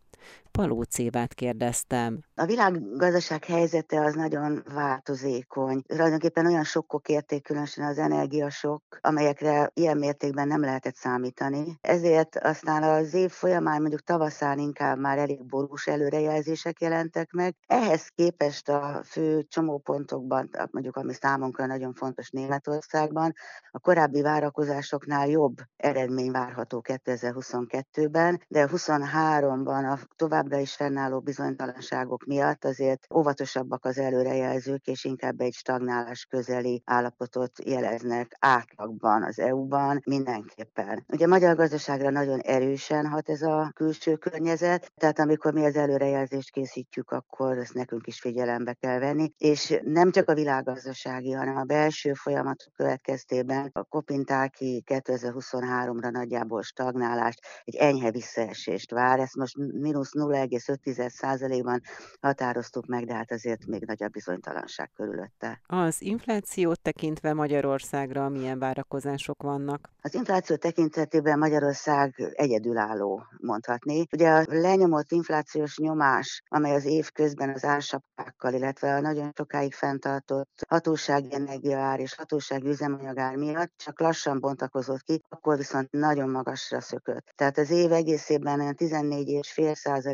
Paló 0.52 0.82
Cévát 0.82 1.34
kérdeztem. 1.34 2.20
A 2.36 2.46
világgazdaság 2.46 3.44
helyzete 3.46 4.02
az 4.02 4.14
nagyon 4.14 4.64
változékony. 4.74 5.82
Tulajdonképpen 5.82 6.46
olyan 6.46 6.64
sokkok 6.64 7.08
érték, 7.08 7.44
különösen 7.44 7.86
az 7.86 7.98
energiasok, 7.98 8.84
amelyekre 9.02 9.72
ilyen 9.74 9.98
mértékben 9.98 10.48
nem 10.48 10.62
lehetett 10.62 10.96
számítani. 10.96 11.78
Ezért 11.82 12.38
aztán 12.38 12.84
az 12.84 13.14
év 13.14 13.30
folyamán, 13.32 13.80
mondjuk 13.80 14.02
tavaszán 14.02 14.60
inkább 14.60 14.98
már 14.98 15.18
elég 15.18 15.46
borús 15.46 15.88
előrejelzések 15.88 16.82
jelentek 16.82 17.32
meg. 17.32 17.56
Ehhez 17.68 18.08
képest 18.16 18.70
a 18.70 19.02
fő 19.06 19.44
csomópontokban, 19.50 20.50
mondjuk 20.72 20.96
ami 20.96 21.14
számunkra 21.14 21.66
nagyon 21.66 21.94
fontos 21.94 22.30
Németországban, 22.30 23.34
a 23.72 23.80
korábbi 23.80 24.22
várakozásoknál 24.22 25.28
jobb 25.28 25.56
eredmény 25.78 26.32
várható 26.32 26.84
2022-ben, 26.88 28.42
de 28.48 28.68
23-ban 28.72 29.92
a 29.94 30.00
továbbra 30.42 30.62
is 30.62 30.76
fennálló 30.76 31.20
bizonytalanságok 31.20 32.26
miatt 32.26 32.66
azért 32.66 33.08
óvatosabbak 33.14 33.86
az 33.86 33.98
előrejelzők, 33.98 34.86
és 34.86 35.04
inkább 35.04 35.40
egy 35.40 35.54
stagnálás 35.54 36.26
közeli 36.30 36.82
állapotot 36.86 37.52
jeleznek 37.66 38.36
átlagban 38.40 39.24
az 39.24 39.40
EU-ban 39.40 40.02
mindenképpen. 40.06 41.06
Ugye 41.14 41.26
a 41.26 41.28
magyar 41.28 41.56
gazdaságra 41.56 42.10
nagyon 42.10 42.40
erősen 42.40 43.06
hat 43.08 43.30
ez 43.30 43.42
a 43.42 43.72
külső 43.76 44.16
környezet, 44.16 44.92
tehát 44.98 45.20
amikor 45.20 45.54
mi 45.54 45.66
az 45.66 45.76
előrejelzést 45.76 46.52
készítjük, 46.52 47.12
akkor 47.12 47.58
ezt 47.58 47.74
nekünk 47.74 48.08
is 48.08 48.20
figyelembe 48.20 48.74
kell 48.74 49.00
venni, 49.00 49.32
és 49.38 49.80
nem 49.84 50.12
csak 50.12 50.30
a 50.30 50.34
világgazdasági, 50.34 51.32
hanem 51.32 51.58
a 51.58 51.64
belső 51.64 52.14
folyamatok 52.14 52.74
következtében 52.76 53.70
a 53.74 53.84
Kopintáki 53.84 54.84
2023-ra 54.86 56.12
nagyjából 56.12 56.62
stagnálást, 56.62 57.40
egy 57.64 57.76
enyhe 57.76 58.12
visszaesést 58.12 58.92
vár, 58.92 59.20
ezt 59.20 59.36
most 59.36 59.58
mínusz 59.58 60.14
0,5%-ban 60.32 61.82
határoztuk 62.22 62.86
meg, 62.86 63.06
de 63.06 63.14
hát 63.14 63.32
azért 63.32 63.66
még 63.66 63.84
nagyobb 63.86 64.12
bizonytalanság 64.12 64.92
körülötte. 64.96 65.62
Az 65.66 66.02
inflációt 66.02 66.82
tekintve 66.82 67.34
Magyarországra 67.34 68.30
milyen 68.30 68.60
várakozások 68.60 69.44
vannak? 69.44 69.90
Az 70.02 70.14
infláció 70.14 70.56
tekintetében 70.56 71.40
Magyarország 71.40 72.32
egyedülálló, 72.34 73.24
mondhatni. 73.38 74.08
Ugye 74.12 74.30
a 74.30 74.44
lenyomott 74.48 75.12
inflációs 75.12 75.78
nyomás, 75.78 76.44
amely 76.48 76.76
az 76.76 76.86
év 76.86 77.10
közben 77.12 77.50
az 77.50 77.64
ársapkákkal, 77.64 78.54
illetve 78.54 78.96
a 78.96 79.02
nagyon 79.02 79.32
sokáig 79.38 79.74
fenntartott 79.74 80.66
hatósági 80.68 81.34
energiaár 81.34 82.00
és 82.00 82.16
hatósági 82.16 82.68
üzemanyagár 82.68 83.36
miatt 83.36 83.74
csak 83.78 84.00
lassan 84.00 84.40
bontakozott 84.40 85.02
ki, 85.02 85.22
akkor 85.30 85.58
viszont 85.58 85.92
nagyon 85.92 86.30
magasra 86.30 86.82
szökött. 86.82 87.34
Tehát 87.36 87.58
az 87.58 87.70
év 87.70 87.92
egészében 87.92 88.76
14,5 88.78 89.44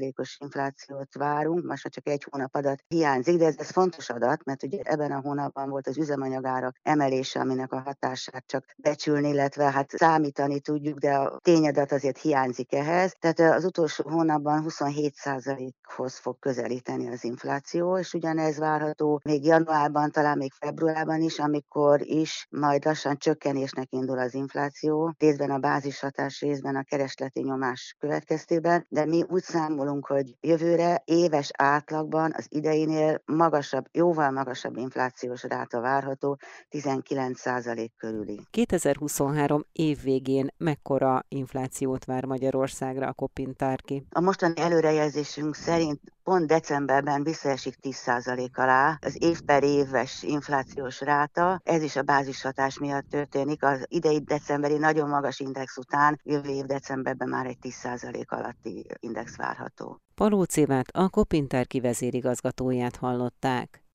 százalékos 0.07 0.37
inflációt 0.39 1.13
várunk, 1.13 1.65
most 1.65 1.89
csak 1.89 2.07
egy 2.07 2.27
hónap 2.29 2.55
adat 2.55 2.83
hiányzik, 2.87 3.37
de 3.37 3.45
ez, 3.45 3.55
ez 3.57 3.69
fontos 3.69 4.09
adat, 4.09 4.43
mert 4.43 4.63
ugye 4.63 4.79
ebben 4.83 5.11
a 5.11 5.19
hónapban 5.19 5.69
volt 5.69 5.87
az 5.87 5.97
üzemanyagárak 5.97 6.75
emelése, 6.81 7.39
aminek 7.39 7.71
a 7.71 7.79
hatását 7.79 8.43
csak 8.45 8.65
becsülni, 8.77 9.29
illetve 9.29 9.71
hát 9.71 9.89
számítani 9.89 10.59
tudjuk, 10.59 10.97
de 10.97 11.13
a 11.13 11.39
tényadat 11.43 11.91
azért 11.91 12.17
hiányzik 12.17 12.73
ehhez. 12.73 13.15
Tehát 13.19 13.39
az 13.39 13.65
utolsó 13.65 14.09
hónapban 14.09 14.61
27 14.61 15.13
százalékhoz 15.13 16.17
fog 16.17 16.39
közelíteni 16.39 17.07
az 17.07 17.23
infláció, 17.23 17.97
és 17.97 18.13
ugyanez 18.13 18.57
várható 18.57 19.19
még 19.23 19.45
januárban, 19.45 20.11
talán 20.11 20.37
még 20.37 20.51
februárban 20.51 21.21
is, 21.21 21.39
amikor 21.39 22.01
is 22.01 22.47
majd 22.49 22.85
lassan 22.85 23.17
csökkenésnek 23.17 23.87
indul 23.89 24.19
az 24.19 24.33
infláció, 24.33 25.13
részben 25.17 25.51
a 25.51 25.57
bázishatás, 25.57 26.41
részben 26.41 26.75
a 26.75 26.83
keresleti 26.83 27.41
nyomás 27.41 27.95
következtében, 27.99 28.85
de 28.89 29.05
mi 29.05 29.23
úgy 29.27 29.43
számolunk, 29.43 29.96
számolunk, 29.97 30.05
hogy 30.05 30.49
jövőre 30.49 31.01
éves 31.05 31.51
átlagban 31.57 32.33
az 32.37 32.45
ideinél 32.49 33.21
magasabb, 33.25 33.85
jóval 33.91 34.31
magasabb 34.31 34.77
inflációs 34.77 35.43
ráta 35.43 35.81
várható, 35.81 36.37
19% 36.69 37.89
körüli. 37.97 38.39
2023 38.51 39.65
év 39.71 40.01
végén 40.01 40.47
mekkora 40.57 41.25
inflációt 41.27 42.05
vár 42.05 42.25
Magyarországra 42.25 43.07
a 43.07 43.13
Kopintárki? 43.13 44.05
A 44.09 44.21
mostani 44.21 44.53
előrejelzésünk 44.57 45.55
szerint 45.55 46.01
pont 46.27 46.47
decemberben 46.47 47.23
visszaesik 47.23 47.75
10% 47.81 48.51
alá 48.53 48.97
az 49.01 49.23
év 49.23 49.41
per 49.41 49.63
éves 49.63 50.23
inflációs 50.23 51.01
ráta, 51.01 51.61
ez 51.63 51.83
is 51.83 51.95
a 51.95 52.01
bázishatás 52.01 52.79
miatt 52.79 53.09
történik. 53.09 53.63
Az 53.63 53.85
idei 53.87 54.19
decemberi 54.19 54.77
nagyon 54.77 55.09
magas 55.09 55.39
index 55.39 55.77
után 55.77 56.19
jövő 56.23 56.49
év 56.49 56.65
decemberben 56.65 57.29
már 57.29 57.45
egy 57.45 57.57
10% 57.61 58.27
alatti 58.27 58.85
index 58.99 59.37
várható. 59.37 60.01
Palócévát 60.15 60.87
a 60.91 61.09
Kopinter 61.09 61.67
kivezérigazgatóját 61.67 62.95
hallották. 62.95 63.86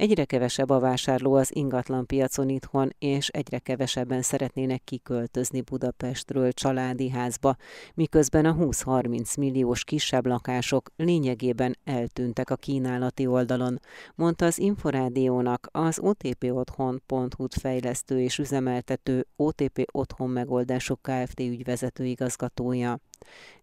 Egyre 0.00 0.24
kevesebb 0.24 0.70
a 0.70 0.78
vásárló 0.78 1.34
az 1.34 1.56
ingatlan 1.56 2.06
piacon 2.06 2.48
itthon, 2.48 2.94
és 2.98 3.28
egyre 3.28 3.58
kevesebben 3.58 4.22
szeretnének 4.22 4.84
kiköltözni 4.84 5.60
Budapestről 5.60 6.52
családi 6.52 7.10
házba, 7.10 7.56
miközben 7.94 8.44
a 8.44 8.54
20-30 8.54 9.38
milliós 9.38 9.84
kisebb 9.84 10.26
lakások 10.26 10.90
lényegében 10.96 11.76
eltűntek 11.84 12.50
a 12.50 12.56
kínálati 12.56 13.26
oldalon, 13.26 13.80
mondta 14.14 14.46
az 14.46 14.58
Inforádiónak 14.58 15.68
az 15.72 15.98
OTP 15.98 16.44
Otthon.hu 16.44 17.46
fejlesztő 17.60 18.20
és 18.20 18.38
üzemeltető 18.38 19.26
OTP 19.36 19.84
Otthon 19.92 20.30
Megoldások 20.30 21.00
Kft. 21.02 21.40
ügyvezető 21.40 22.04
igazgatója. 22.04 22.98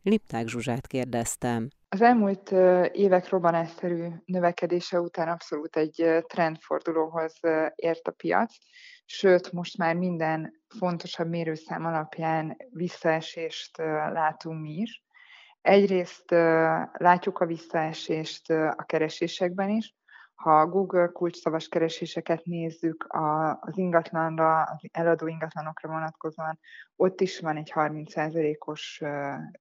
Lipták 0.01 0.47
Zsuzsát 0.47 0.87
kérdeztem. 0.87 1.69
Az 1.89 2.01
elmúlt 2.01 2.51
évek 2.91 3.29
robbanásszerű 3.29 4.07
növekedése 4.25 4.99
után 4.99 5.27
abszolút 5.27 5.75
egy 5.75 6.23
trendfordulóhoz 6.27 7.39
ért 7.75 8.07
a 8.07 8.11
piac, 8.11 8.55
sőt, 9.05 9.51
most 9.51 9.77
már 9.77 9.95
minden 9.95 10.53
fontosabb 10.77 11.27
mérőszám 11.27 11.85
alapján 11.85 12.57
visszaesést 12.69 13.77
látunk 14.11 14.61
mi 14.61 14.71
is. 14.71 15.03
Egyrészt 15.61 16.31
látjuk 16.91 17.39
a 17.39 17.45
visszaesést 17.45 18.49
a 18.49 18.83
keresésekben 18.85 19.69
is, 19.69 19.95
ha 20.37 20.59
a 20.59 20.67
Google 20.67 21.07
kulcsszavas 21.07 21.67
kereséseket 21.67 22.45
nézzük 22.45 23.07
az 23.59 23.77
ingatlanra, 23.77 24.61
az 24.61 24.89
eladó 24.91 25.27
ingatlanokra 25.27 25.89
vonatkozóan, 25.89 26.59
ott 26.95 27.21
is 27.21 27.39
van 27.39 27.57
egy 27.57 27.71
30%-os 27.75 29.01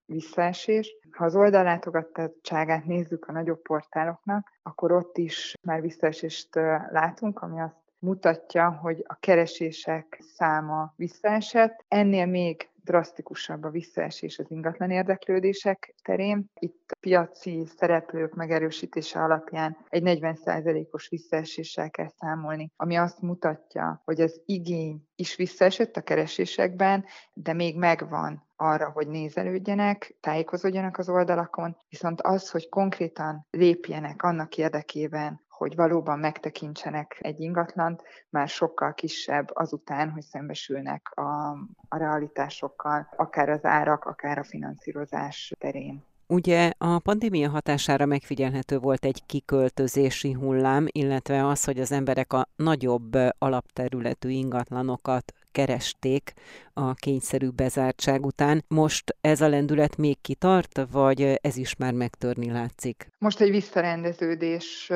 visszaesés. 0.05 0.97
Ha 1.11 1.25
az 1.25 1.37
oldallátogattságát 1.37 2.85
nézzük 2.85 3.25
a 3.27 3.33
nagyobb 3.33 3.63
portáloknak, 3.63 4.53
akkor 4.63 4.93
ott 4.93 5.19
is 5.19 5.55
már 5.63 5.81
visszaesést 5.81 6.55
látunk, 6.91 7.41
ami 7.43 7.61
azt 7.61 7.86
mutatja, 7.99 8.71
hogy 8.71 9.05
a 9.07 9.15
keresések 9.21 10.23
száma 10.35 10.93
visszaesett. 10.97 11.85
Ennél 11.89 12.27
még 12.27 12.69
drasztikusabb 12.87 13.65
a 13.65 13.71
visszaesés 13.71 14.39
az 14.39 14.51
ingatlan 14.51 14.91
érdeklődések 14.91 15.95
terén. 16.03 16.51
Itt 16.59 16.97
piaci 17.01 17.67
szereplők 17.77 18.35
megerősítése 18.35 19.23
alapján 19.23 19.77
egy 19.89 20.03
40%-os 20.05 21.09
visszaeséssel 21.09 21.91
kell 21.91 22.09
számolni, 22.09 22.71
ami 22.77 22.97
azt 22.97 23.21
mutatja, 23.21 24.03
hogy 24.05 24.21
az 24.21 24.41
igény 24.45 25.03
is 25.17 25.37
visszaesett 25.37 25.97
a 25.97 26.01
keresésekben, 26.01 27.05
de 27.33 27.53
még 27.53 27.77
megvan 27.77 28.45
arra, 28.57 28.91
hogy 28.91 29.09
nézelődjenek, 29.09 30.17
tájékozódjanak 30.21 30.99
az 30.99 31.09
oldalakon, 31.09 31.77
viszont 31.89 32.21
az, 32.21 32.51
hogy 32.51 32.69
konkrétan 32.69 33.47
lépjenek 33.51 34.23
annak 34.23 34.57
érdekében, 34.57 35.45
hogy 35.57 35.77
valóban 35.77 36.19
megtekintsenek 36.19 37.17
egy 37.21 37.41
ingatlant, 37.41 38.03
már 38.31 38.49
sokkal 38.49 38.95
kisebb 38.95 39.51
azután, 39.55 40.11
hogy 40.11 40.23
szembesülnek 40.23 41.11
a, 41.15 41.51
a 41.89 41.97
realitásokkal, 41.97 43.09
akár 43.17 43.49
az 43.49 43.65
árak, 43.65 44.05
akár 44.05 44.39
a 44.39 44.45
finanszírozás 44.45 45.55
terén. 45.59 46.05
Ugye 46.29 46.73
a 46.79 46.99
pandémia 46.99 47.49
hatására 47.49 48.07
megfigyelhető 48.07 48.79
volt 48.79 49.05
egy 49.05 49.23
kiköltözési 49.27 50.33
hullám, 50.33 50.87
illetve 50.91 51.47
az, 51.47 51.65
hogy 51.65 51.81
az 51.81 51.93
emberek 51.93 52.33
a 52.33 52.49
nagyobb 52.57 53.17
alapterületű 53.39 54.29
ingatlanokat 54.29 55.33
keresték 55.57 56.33
a 56.73 56.95
kényszerű 56.95 57.49
bezártság 57.51 58.27
után. 58.27 58.65
Most 58.69 59.17
ez 59.21 59.41
a 59.41 59.49
lendület 59.49 59.97
még 59.97 60.21
kitart, 60.21 60.87
vagy 60.91 61.39
ez 61.43 61.57
is 61.57 61.77
már 61.77 61.93
megtörni 61.93 62.51
látszik? 62.51 63.09
Most 63.19 63.41
egy 63.41 63.51
visszarendeződés 63.51 64.87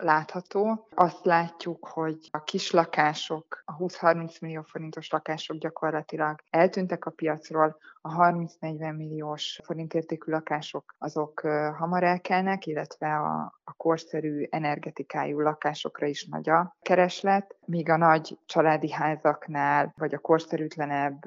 látható. 0.00 0.88
Azt 0.94 1.24
látjuk, 1.24 1.88
hogy 1.88 2.18
a 2.30 2.42
kis 2.42 2.70
lakások, 2.70 3.62
a 3.64 3.76
20-30 3.76 4.40
millió 4.40 4.62
forintos 4.62 5.10
lakások 5.10 5.56
gyakorlatilag 5.56 6.42
eltűntek 6.50 7.04
a 7.04 7.10
piacról, 7.10 7.76
a 8.00 8.16
30-40 8.16 8.96
milliós 8.96 9.60
forintértékű 9.64 10.32
lakások 10.32 10.94
azok 10.98 11.40
hamar 11.78 12.02
elkelnek, 12.02 12.66
illetve 12.66 13.14
a, 13.14 13.60
a 13.64 13.72
korszerű 13.72 14.46
energetikájú 14.50 15.40
lakásokra 15.40 16.06
is 16.06 16.24
nagy 16.24 16.48
a 16.48 16.76
kereslet, 16.82 17.55
míg 17.66 17.88
a 17.88 17.96
nagy 17.96 18.38
családi 18.46 18.90
házaknál, 18.90 19.92
vagy 19.96 20.14
a 20.14 20.18
korszerűtlenebb 20.18 21.18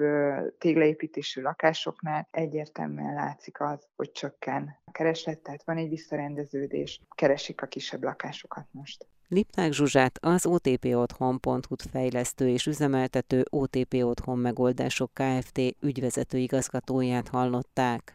téglaépítésű 0.58 1.42
lakásoknál 1.42 2.28
egyértelműen 2.30 3.14
látszik 3.14 3.60
az, 3.60 3.86
hogy 3.96 4.12
csökken 4.12 4.78
a 4.84 4.90
kereslet, 4.90 5.38
tehát 5.38 5.64
van 5.64 5.76
egy 5.76 5.88
visszarendeződés, 5.88 7.00
keresik 7.14 7.62
a 7.62 7.66
kisebb 7.66 8.02
lakásokat 8.02 8.66
most. 8.70 9.06
Lipták 9.28 9.72
Zsuzsát 9.72 10.18
az 10.22 10.46
OTP 10.46 10.84
Otthon.hu 10.84 11.74
fejlesztő 11.90 12.48
és 12.48 12.66
üzemeltető 12.66 13.44
OTP 13.50 13.94
Otthon 13.94 14.38
Megoldások 14.38 15.10
Kft. 15.14 15.60
ügyvezető 15.80 16.38
igazgatóját 16.38 17.28
hallották. 17.28 18.14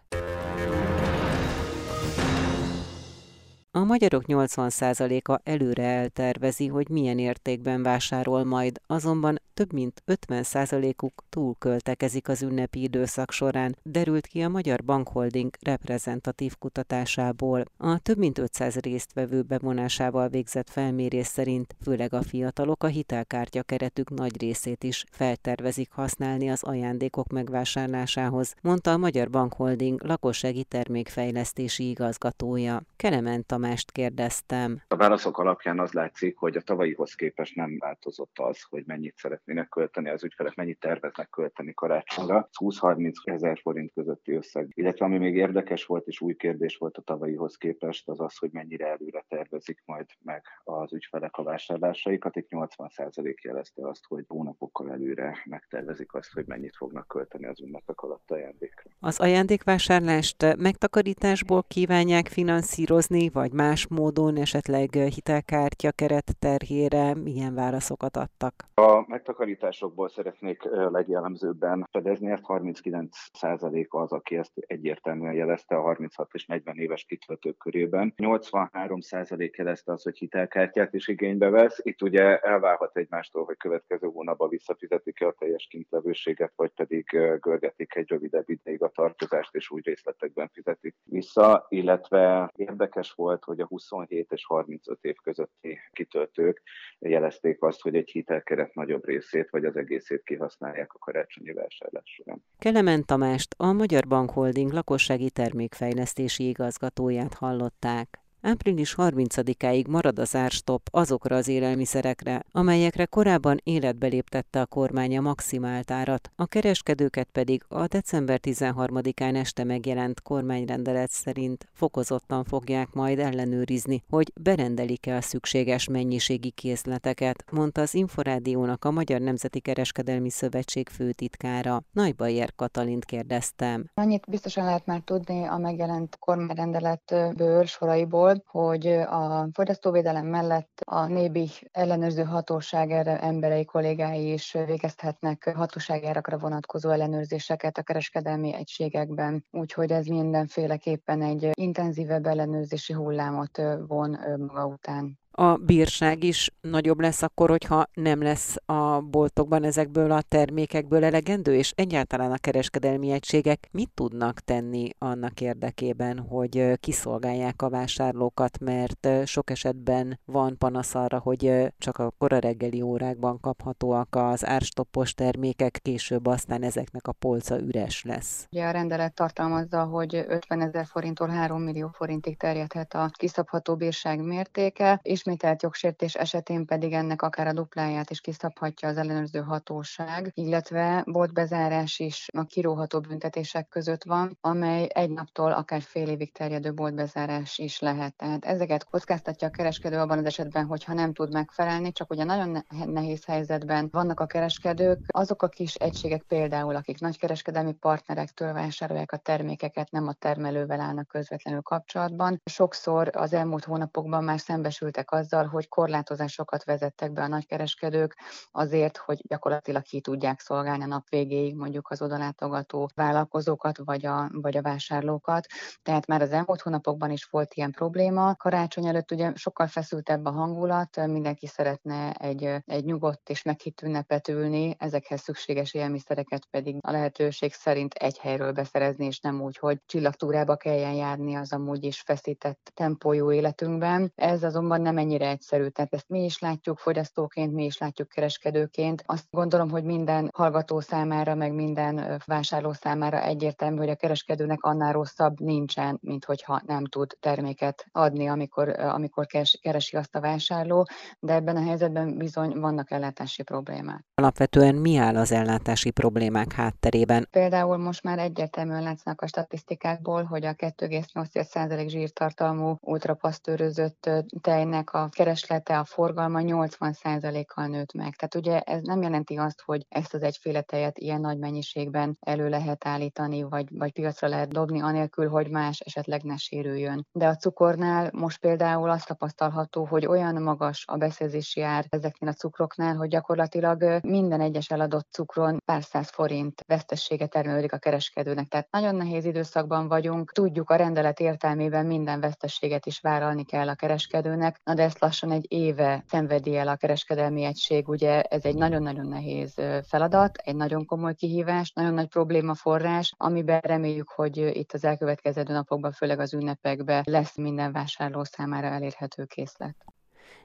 A 3.76 3.84
magyarok 3.84 4.24
80%-a 4.28 5.40
előre 5.44 5.84
eltervezi, 5.84 6.68
hogy 6.68 6.90
milyen 6.90 7.20
értékben 7.20 7.84
vásárol 7.84 8.44
majd, 8.44 8.82
azonban 8.88 9.40
több 9.54 9.74
mint 9.74 10.04
50%-uk 10.08 11.24
túlköltekezik 11.30 12.28
az 12.28 12.42
ünnepi 12.42 12.82
időszak 12.82 13.32
során, 13.32 13.78
derült 13.84 14.28
ki 14.28 14.42
a 14.42 14.50
Magyar 14.50 14.84
Bankholding 14.84 15.56
reprezentatív 15.62 16.56
kutatásából. 16.60 17.66
A 17.78 18.00
több 18.00 18.18
mint 18.18 18.38
500 18.38 18.76
résztvevő 18.76 19.42
bevonásával 19.42 20.28
végzett 20.28 20.70
felmérés 20.70 21.28
szerint 21.28 21.76
főleg 21.82 22.14
a 22.14 22.22
fiatalok 22.22 22.84
a 22.84 22.88
hitelkártya 22.88 23.64
keretük 23.64 24.10
nagy 24.10 24.42
részét 24.42 24.84
is 24.84 25.04
feltervezik 25.12 25.92
használni 25.92 26.50
az 26.50 26.64
ajándékok 26.64 27.28
megvásárlásához, 27.28 28.56
mondta 28.62 28.92
a 28.92 28.98
Magyar 28.98 29.30
Bankholding 29.30 30.04
lakossági 30.04 30.64
termékfejlesztési 30.64 31.90
igazgatója. 31.90 32.82
Kelemen 32.96 33.46
Tamást 33.66 33.92
kérdeztem. 33.92 34.82
A 34.88 34.96
válaszok 34.96 35.38
alapján 35.38 35.80
az 35.80 35.92
látszik, 35.92 36.38
hogy 36.38 36.56
a 36.56 36.62
tavalyihoz 36.62 37.14
képest 37.14 37.56
nem 37.56 37.78
változott 37.80 38.40
az, 38.40 38.62
hogy 38.70 38.84
mennyit 38.86 39.18
szeretnének 39.18 39.70
költeni 39.70 40.10
az 40.10 40.24
ügyfelek, 40.24 40.56
mennyit 40.56 40.80
terveznek 40.80 41.30
költeni 41.30 41.74
karácsonyra. 41.74 42.50
20-30 42.60 43.14
ezer 43.24 43.60
forint 43.62 43.92
közötti 43.94 44.32
összeg. 44.32 44.72
Illetve 44.74 45.06
ami 45.06 45.18
még 45.18 45.36
érdekes 45.36 45.86
volt 45.86 46.08
és 46.08 46.22
új 46.22 46.36
kérdés 46.36 46.78
volt 46.78 46.98
a 46.98 47.02
tavalyihoz 47.02 47.56
képest, 47.56 48.10
az 48.10 48.20
az, 48.20 48.38
hogy 48.38 48.50
mennyire 48.52 48.88
előre 48.88 49.26
tervezik 49.28 49.82
majd 49.86 50.06
meg 50.24 50.44
az 50.64 50.94
ügyfelek 50.94 51.38
a 51.38 51.44
vásárlásaikat. 51.44 52.36
Itt 52.36 52.48
80% 52.50 53.42
jelezte 53.42 53.88
azt, 53.88 54.06
hogy 54.08 54.26
hónapokkal 54.28 54.92
előre 54.92 55.42
megtervezik 55.46 56.14
azt, 56.14 56.34
hogy 56.34 56.46
mennyit 56.48 56.76
fognak 56.76 57.08
költeni 57.08 57.46
az 57.46 57.62
ünnepek 57.62 58.00
alatt 58.02 58.32
ajándékra. 58.32 58.90
Az 59.00 59.20
ajándékvásárlást 59.20 60.56
megtakarításból 60.58 61.64
kívánják 61.68 62.28
finanszírozni, 62.28 63.30
vagy 63.30 63.54
más 63.56 63.88
módon 63.88 64.36
esetleg 64.38 64.90
hitelkártya 64.94 65.92
keret 65.92 66.36
terhére 66.40 67.16
milyen 67.16 67.54
válaszokat 67.56 68.18
adtak? 68.18 68.54
A 68.74 69.04
megtakarításokból 69.08 70.10
szeretnék 70.10 70.64
legjellemzőbben 70.92 71.88
fedezni, 71.92 72.32
ezt 72.32 72.44
39% 72.48 73.88
az, 73.90 74.12
aki 74.12 74.38
ezt 74.38 74.52
egyértelműen 74.56 75.34
jelezte 75.34 75.76
a 75.76 75.82
36 75.82 76.30
és 76.34 76.46
40 76.46 76.78
éves 76.78 77.04
kitöltők 77.04 77.58
körében. 77.58 78.14
83% 78.18 79.56
jelezte 79.56 79.92
az, 79.92 80.04
hogy 80.04 80.18
hitelkártyát 80.18 80.94
is 80.94 81.08
igénybe 81.08 81.50
vesz. 81.50 81.80
Itt 81.84 82.02
ugye 82.02 82.38
elválhat 82.40 82.98
egymástól, 82.98 83.44
hogy 83.44 83.58
következő 83.58 84.08
hónapban 84.08 84.50
visszafizetik-e 84.50 85.28
a 85.28 85.36
teljes 85.40 85.68
kintlevőséget, 85.70 86.54
vagy 86.56 86.72
pedig 86.72 87.06
görgetik 87.40 87.96
egy 87.96 88.10
rövidebb 88.10 88.50
ideig 88.50 88.84
a 88.84 88.90
tartozást, 88.90 89.56
és 89.56 89.70
úgy 89.70 89.86
részletekben 89.86 90.50
fizetik 90.54 90.96
vissza, 91.04 91.66
illetve 91.70 92.52
érdekes 92.56 93.12
volt, 93.12 93.44
hogy 93.46 93.60
a 93.60 93.66
27 93.66 94.32
és 94.32 94.46
35 94.46 94.98
év 95.02 95.16
közötti 95.24 95.80
kitöltők 95.92 96.62
jelezték 97.00 97.62
azt, 97.62 97.82
hogy 97.82 97.96
egy 97.96 98.10
hitelkeret 98.10 98.74
nagyobb 98.74 99.06
részét 99.06 99.50
vagy 99.50 99.66
az 99.66 99.76
egészét 99.76 100.24
kihasználják 100.24 100.94
a 100.94 100.98
karácsonyi 100.98 101.54
vásárlás 101.54 102.14
során. 102.16 102.44
Kelemen 102.60 103.06
Tamást, 103.06 103.56
a 103.58 103.72
Magyar 103.72 104.08
Bank 104.08 104.30
Holding 104.30 104.72
lakossági 104.72 105.30
termékfejlesztési 105.30 106.48
igazgatóját 106.48 107.34
hallották. 107.34 108.25
Április 108.48 108.96
30-áig 108.98 109.88
marad 109.88 110.20
az 110.20 110.36
árstop 110.36 110.82
azokra 110.92 111.36
az 111.36 111.48
élelmiszerekre, 111.48 112.44
amelyekre 112.52 113.06
korábban 113.06 113.60
életbe 113.64 114.08
léptette 114.08 114.62
a 114.62 114.66
kormány 114.66 115.18
a 115.18 115.22
maximált 115.22 115.92
árat, 115.92 116.32
a 116.36 116.46
kereskedőket 116.46 117.28
pedig 117.32 117.64
a 117.68 117.88
december 117.88 118.40
13-án 118.44 119.36
este 119.36 119.64
megjelent 119.64 120.22
kormányrendelet 120.22 121.10
szerint 121.10 121.68
fokozottan 121.74 122.44
fogják 122.44 122.94
majd 122.94 123.20
ellenőrizni, 123.20 124.04
hogy 124.10 124.32
berendelik-e 124.42 125.16
a 125.16 125.22
szükséges 125.22 125.88
mennyiségi 125.88 126.50
készleteket, 126.50 127.44
mondta 127.52 127.82
az 127.82 127.94
Inforádiónak 127.94 128.86
a 128.86 128.92
Magyar 128.92 129.20
Nemzeti 129.22 129.60
Kereskedelmi 129.60 130.30
Szövetség 130.30 130.90
főtitkára. 130.90 131.84
Nagybajer 131.92 132.56
Katalint 132.56 133.06
kérdeztem. 133.06 133.90
Annyit 133.94 134.26
biztosan 134.30 134.66
lehet 134.66 134.86
már 134.86 135.02
tudni 135.06 135.44
a 135.44 135.58
megjelent 135.58 136.18
kormányrendeletből, 136.20 137.66
soraiból, 137.66 138.34
tudod, 138.36 138.44
hogy 138.46 138.88
a 138.88 139.48
fogyasztóvédelem 139.54 140.26
mellett 140.26 140.82
a 140.86 141.08
nébi 141.08 141.50
ellenőrző 141.72 142.24
hatóság 142.24 142.92
erre 142.92 143.20
emberei 143.20 143.66
kollégái 143.66 144.32
is 144.32 144.52
végezhetnek 144.52 145.52
hatóságárakra 145.56 146.38
vonatkozó 146.38 146.90
ellenőrzéseket 146.90 147.78
a 147.78 147.84
kereskedelmi 147.84 148.54
egységekben, 148.54 149.46
úgyhogy 149.52 149.92
ez 149.92 150.06
mindenféleképpen 150.06 151.22
egy 151.22 151.50
intenzívebb 151.54 152.26
ellenőrzési 152.26 152.94
hullámot 152.94 153.62
von 153.88 154.20
maga 154.38 154.66
után 154.66 155.20
a 155.38 155.56
bírság 155.56 156.24
is 156.24 156.52
nagyobb 156.62 157.00
lesz 157.00 157.22
akkor, 157.22 157.50
hogyha 157.50 157.86
nem 157.94 158.22
lesz 158.22 158.56
a 158.66 159.02
boltokban 159.02 159.64
ezekből 159.64 160.12
a 160.12 160.22
termékekből 160.22 161.04
elegendő, 161.04 161.56
és 161.56 161.74
egyáltalán 161.76 162.32
a 162.32 162.38
kereskedelmi 162.38 163.12
egységek 163.12 163.68
mit 163.72 163.90
tudnak 163.94 164.40
tenni 164.40 164.90
annak 164.98 165.42
érdekében, 165.42 166.20
hogy 166.20 166.80
kiszolgálják 166.80 167.62
a 167.62 167.70
vásárlókat, 167.70 168.60
mert 168.60 169.08
sok 169.26 169.50
esetben 169.50 170.20
van 170.26 170.58
panasz 170.58 170.96
arra, 170.96 171.20
hogy 171.20 171.74
csak 171.78 171.98
a 171.98 172.12
kora 172.18 172.40
reggeli 172.40 172.82
órákban 172.82 173.40
kaphatóak 173.40 174.16
az 174.16 174.46
árstoppos 174.46 175.14
termékek, 175.14 175.80
később 175.82 176.26
aztán 176.26 176.64
ezeknek 176.64 177.08
a 177.08 177.12
polca 177.12 177.60
üres 177.60 178.04
lesz. 178.04 178.48
Ugye 178.52 178.66
a 178.66 178.72
rendelet 178.72 179.14
tartalmazza, 179.14 179.84
hogy 179.84 180.26
50 180.28 180.62
ezer 180.62 180.86
forinttól 180.86 181.28
3 181.28 181.62
millió 181.62 181.90
forintig 181.94 182.38
terjedhet 182.38 182.94
a 182.94 183.10
kiszabható 183.14 183.76
bírság 183.76 184.24
mértéke, 184.24 185.00
és 185.02 185.24
ismételt 185.26 185.62
jogsértés 185.62 186.16
esetén 186.16 186.66
pedig 186.66 186.94
ennek 186.94 187.22
akár 187.22 187.48
a 187.48 187.54
dupláját 187.54 188.10
is 188.10 188.22
kiszabhatja 188.22 188.88
az 188.88 188.98
ellenőrző 188.98 189.40
hatóság, 189.40 190.32
illetve 190.34 191.04
boltbezárás 191.06 192.00
is 192.00 192.28
a 192.34 192.44
kiróható 192.44 193.00
büntetések 193.00 193.68
között 193.68 194.04
van, 194.04 194.38
amely 194.42 194.88
egy 194.94 195.10
naptól 195.10 195.52
akár 195.52 195.82
fél 195.82 196.10
évig 196.10 196.32
terjedő 196.32 196.74
boltbezárás 196.74 197.58
is 197.58 197.80
lehet. 197.80 198.16
Tehát 198.16 198.46
ezeket 198.46 198.90
kockáztatja 198.90 199.48
a 199.48 199.52
kereskedő 199.52 199.98
abban 199.98 200.18
az 200.18 200.26
esetben, 200.26 200.66
hogyha 200.66 200.94
nem 200.94 201.14
tud 201.14 201.34
megfelelni, 201.34 201.92
csak 201.92 202.12
ugye 202.12 202.24
nagyon 202.24 202.66
nehéz 202.86 203.26
helyzetben 203.26 203.90
vannak 203.92 204.20
a 204.20 204.26
kereskedők, 204.26 205.00
azok 205.08 205.44
a 205.44 205.48
kis 205.48 205.76
egységek 205.76 206.22
például, 206.22 206.76
akik 206.76 207.00
nagykereskedelmi 207.00 207.74
partnerektől 207.74 208.54
vásárolják 208.54 209.12
a 209.12 209.18
termékeket, 209.18 209.92
nem 209.92 210.08
a 210.08 210.14
termelővel 210.14 210.80
állnak 210.80 211.08
közvetlenül 211.08 211.62
kapcsolatban. 211.62 212.42
Sokszor 212.46 213.10
az 213.14 213.34
elmúlt 213.34 213.64
hónapokban 213.64 214.24
már 214.24 214.40
szembesültek 214.40 215.14
azzal, 215.16 215.46
hogy 215.46 215.68
korlátozásokat 215.68 216.64
vezettek 216.64 217.12
be 217.12 217.22
a 217.22 217.28
nagykereskedők 217.28 218.18
azért, 218.52 218.98
hogy 218.98 219.22
gyakorlatilag 219.28 219.82
ki 219.82 220.02
tudják 220.02 220.40
szolgálni 220.40 220.84
a 220.84 220.88
nap 220.88 221.10
végéig 221.10 221.56
mondjuk 221.56 221.90
az 221.90 222.02
odalátogató 222.02 222.90
vállalkozókat 222.96 223.78
vagy 223.78 224.06
a, 224.06 224.30
vagy 224.32 224.58
a 224.58 224.62
vásárlókat. 224.62 225.46
Tehát 225.84 226.08
már 226.08 226.22
az 226.22 226.32
elmúlt 226.32 226.62
hónapokban 226.62 227.12
is 227.12 227.26
volt 227.26 227.54
ilyen 227.54 227.72
probléma. 227.72 228.36
Karácsony 228.36 228.86
előtt 228.86 229.12
ugye 229.12 229.32
sokkal 229.36 229.68
feszültebb 229.68 230.26
a 230.26 230.32
hangulat, 230.32 231.08
mindenki 231.08 231.48
szeretne 231.48 232.12
egy, 232.12 232.44
egy 232.66 232.86
nyugodt 232.86 233.30
és 233.30 233.44
meghitt 233.44 233.82
ünnepet 233.82 234.28
ülni, 234.28 234.76
ezekhez 234.80 235.22
szükséges 235.22 235.74
élelmiszereket 235.74 236.46
pedig 236.46 236.78
a 236.82 236.92
lehetőség 236.92 237.54
szerint 237.54 237.94
egy 237.94 238.18
helyről 238.18 238.52
beszerezni, 238.52 239.06
és 239.06 239.20
nem 239.20 239.42
úgy, 239.42 239.58
hogy 239.58 239.80
csillagtúrába 239.86 240.56
kelljen 240.56 240.94
járni 240.94 241.36
az 241.36 241.54
amúgy 241.54 241.84
is 241.84 242.02
feszített 242.02 242.72
tempójú 242.74 243.32
életünkben. 243.32 244.12
Ez 244.16 244.44
azonban 244.44 244.82
nem 244.82 244.98
ennyire 245.06 245.30
egyszerű. 245.30 245.68
Tehát 245.68 245.94
ezt 245.94 246.10
mi 246.10 246.24
is 246.24 246.40
látjuk 246.40 246.78
fogyasztóként, 246.78 247.54
mi 247.54 247.66
is 247.66 247.78
látjuk 247.78 248.08
kereskedőként. 248.08 249.04
Azt 249.06 249.26
gondolom, 249.32 249.70
hogy 249.70 249.84
minden 249.84 250.30
hallgató 250.34 250.80
számára, 250.80 251.36
meg 251.36 251.54
minden 251.54 252.22
vásárló 252.26 252.74
számára 252.74 253.22
egyértelmű, 253.22 253.78
hogy 253.78 253.90
a 253.90 253.96
kereskedőnek 253.96 254.64
annál 254.64 254.94
rosszabb 254.94 255.40
nincsen, 255.40 255.98
mint 256.02 256.26
hogyha 256.26 256.62
nem 256.66 256.86
tud 256.86 257.18
terméket 257.20 257.86
adni, 257.92 258.28
amikor, 258.28 258.70
amikor 258.80 259.26
keresi 259.62 259.96
azt 259.98 260.16
a 260.16 260.20
vásárló, 260.20 260.88
de 261.20 261.34
ebben 261.34 261.56
a 261.56 261.64
helyzetben 261.64 262.18
bizony 262.18 262.60
vannak 262.60 262.92
ellátási 262.92 263.44
problémák. 263.44 264.06
Alapvetően 264.14 264.76
mi 264.76 264.96
áll 264.98 265.16
az 265.16 265.32
ellátási 265.32 265.92
problémák 265.92 266.52
hátterében? 266.52 267.28
Például 267.32 267.78
most 267.78 268.04
már 268.04 268.20
egyértelműen 268.20 268.84
látszanak 268.84 269.22
a 269.22 269.28
statisztikákból, 269.28 270.24
hogy 270.24 270.46
a 270.46 270.54
2,8% 270.54 271.88
zsírtartalmú 271.88 272.76
ultrapasztőrözött 272.82 274.10
tejnek 274.42 274.94
a 274.96 275.10
kereslete, 275.10 275.80
a 275.80 275.84
forgalma 275.84 276.40
80%-kal 276.42 277.68
nőtt 277.68 277.94
meg. 277.94 278.16
Tehát 278.16 278.36
ugye 278.36 278.60
ez 278.60 278.82
nem 278.82 279.02
jelenti 279.02 279.36
azt, 279.36 279.62
hogy 279.62 279.86
ezt 279.90 280.14
az 280.14 280.22
egyféle 280.22 280.62
tejet 280.62 280.98
ilyen 280.98 281.22
nagy 281.22 281.38
mennyiségben 281.38 282.18
elő 282.20 282.50
lehet 282.50 282.88
állítani, 282.88 283.44
vagy, 283.44 283.68
vagy 283.72 283.92
piacra 283.92 284.28
lehet 284.28 284.54
dobni, 284.54 284.82
anélkül, 284.82 285.30
hogy 285.30 285.50
más 285.50 285.80
esetleg 285.80 286.24
ne 286.24 286.38
sérüljön. 286.38 287.08
De 287.12 287.28
a 287.28 287.36
cukornál 287.36 288.10
most 288.14 288.40
például 288.40 288.90
azt 288.90 289.08
tapasztalható, 289.08 289.86
hogy 289.86 290.06
olyan 290.06 290.42
magas 290.42 290.84
a 290.88 290.98
beszerzési 290.98 291.62
ár 291.62 291.86
ezeknél 291.90 292.30
a 292.30 292.34
cukroknál, 292.34 292.96
hogy 292.96 293.10
gyakorlatilag 293.10 294.00
minden 294.04 294.42
egyes 294.42 294.70
eladott 294.70 295.08
cukron 295.12 295.62
pár 295.66 295.84
száz 295.84 296.10
forint 296.10 296.62
vesztessége 296.68 297.28
termelődik 297.28 297.74
a 297.74 297.78
kereskedőnek. 297.78 298.48
Tehát 298.48 298.72
nagyon 298.72 298.96
nehéz 298.96 299.26
időszakban 299.26 299.88
vagyunk, 299.88 300.32
tudjuk 300.32 300.70
a 300.70 300.76
rendelet 300.76 301.20
értelmében 301.20 301.86
minden 301.86 302.20
vesztességet 302.20 302.86
is 302.86 303.00
vállalni 303.00 303.46
kell 303.46 303.70
a 303.70 303.76
kereskedőnek, 303.76 304.60
na 304.64 304.74
de 304.74 304.85
ezt 304.86 305.00
lassan 305.00 305.32
egy 305.32 305.46
éve 305.48 306.04
szenvedi 306.08 306.56
el 306.56 306.68
a 306.68 306.76
kereskedelmi 306.76 307.44
egység. 307.44 307.88
Ugye 307.88 308.22
ez 308.22 308.44
egy 308.44 308.56
nagyon-nagyon 308.56 309.08
nehéz 309.08 309.54
feladat, 309.88 310.38
egy 310.38 310.56
nagyon 310.56 310.86
komoly 310.86 311.14
kihívás, 311.14 311.72
nagyon 311.72 311.94
nagy 311.94 312.08
probléma 312.08 312.54
forrás, 312.54 313.14
amiben 313.18 313.60
reméljük, 313.60 314.10
hogy 314.10 314.38
itt 314.38 314.74
az 314.74 314.84
elkövetkező 314.84 315.44
napokban, 315.44 315.92
főleg 315.92 316.20
az 316.20 316.34
ünnepekben 316.34 317.04
lesz 317.06 317.38
minden 317.38 317.72
vásárló 317.72 318.24
számára 318.24 318.68
elérhető 318.68 319.24
készlet. 319.24 319.76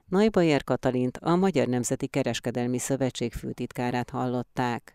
Najbajer 0.06 0.64
Katalint, 0.64 1.16
a 1.16 1.36
Magyar 1.36 1.66
Nemzeti 1.66 2.06
Kereskedelmi 2.06 2.78
Szövetség 2.78 3.32
főtitkárát 3.32 4.10
hallották. 4.10 4.94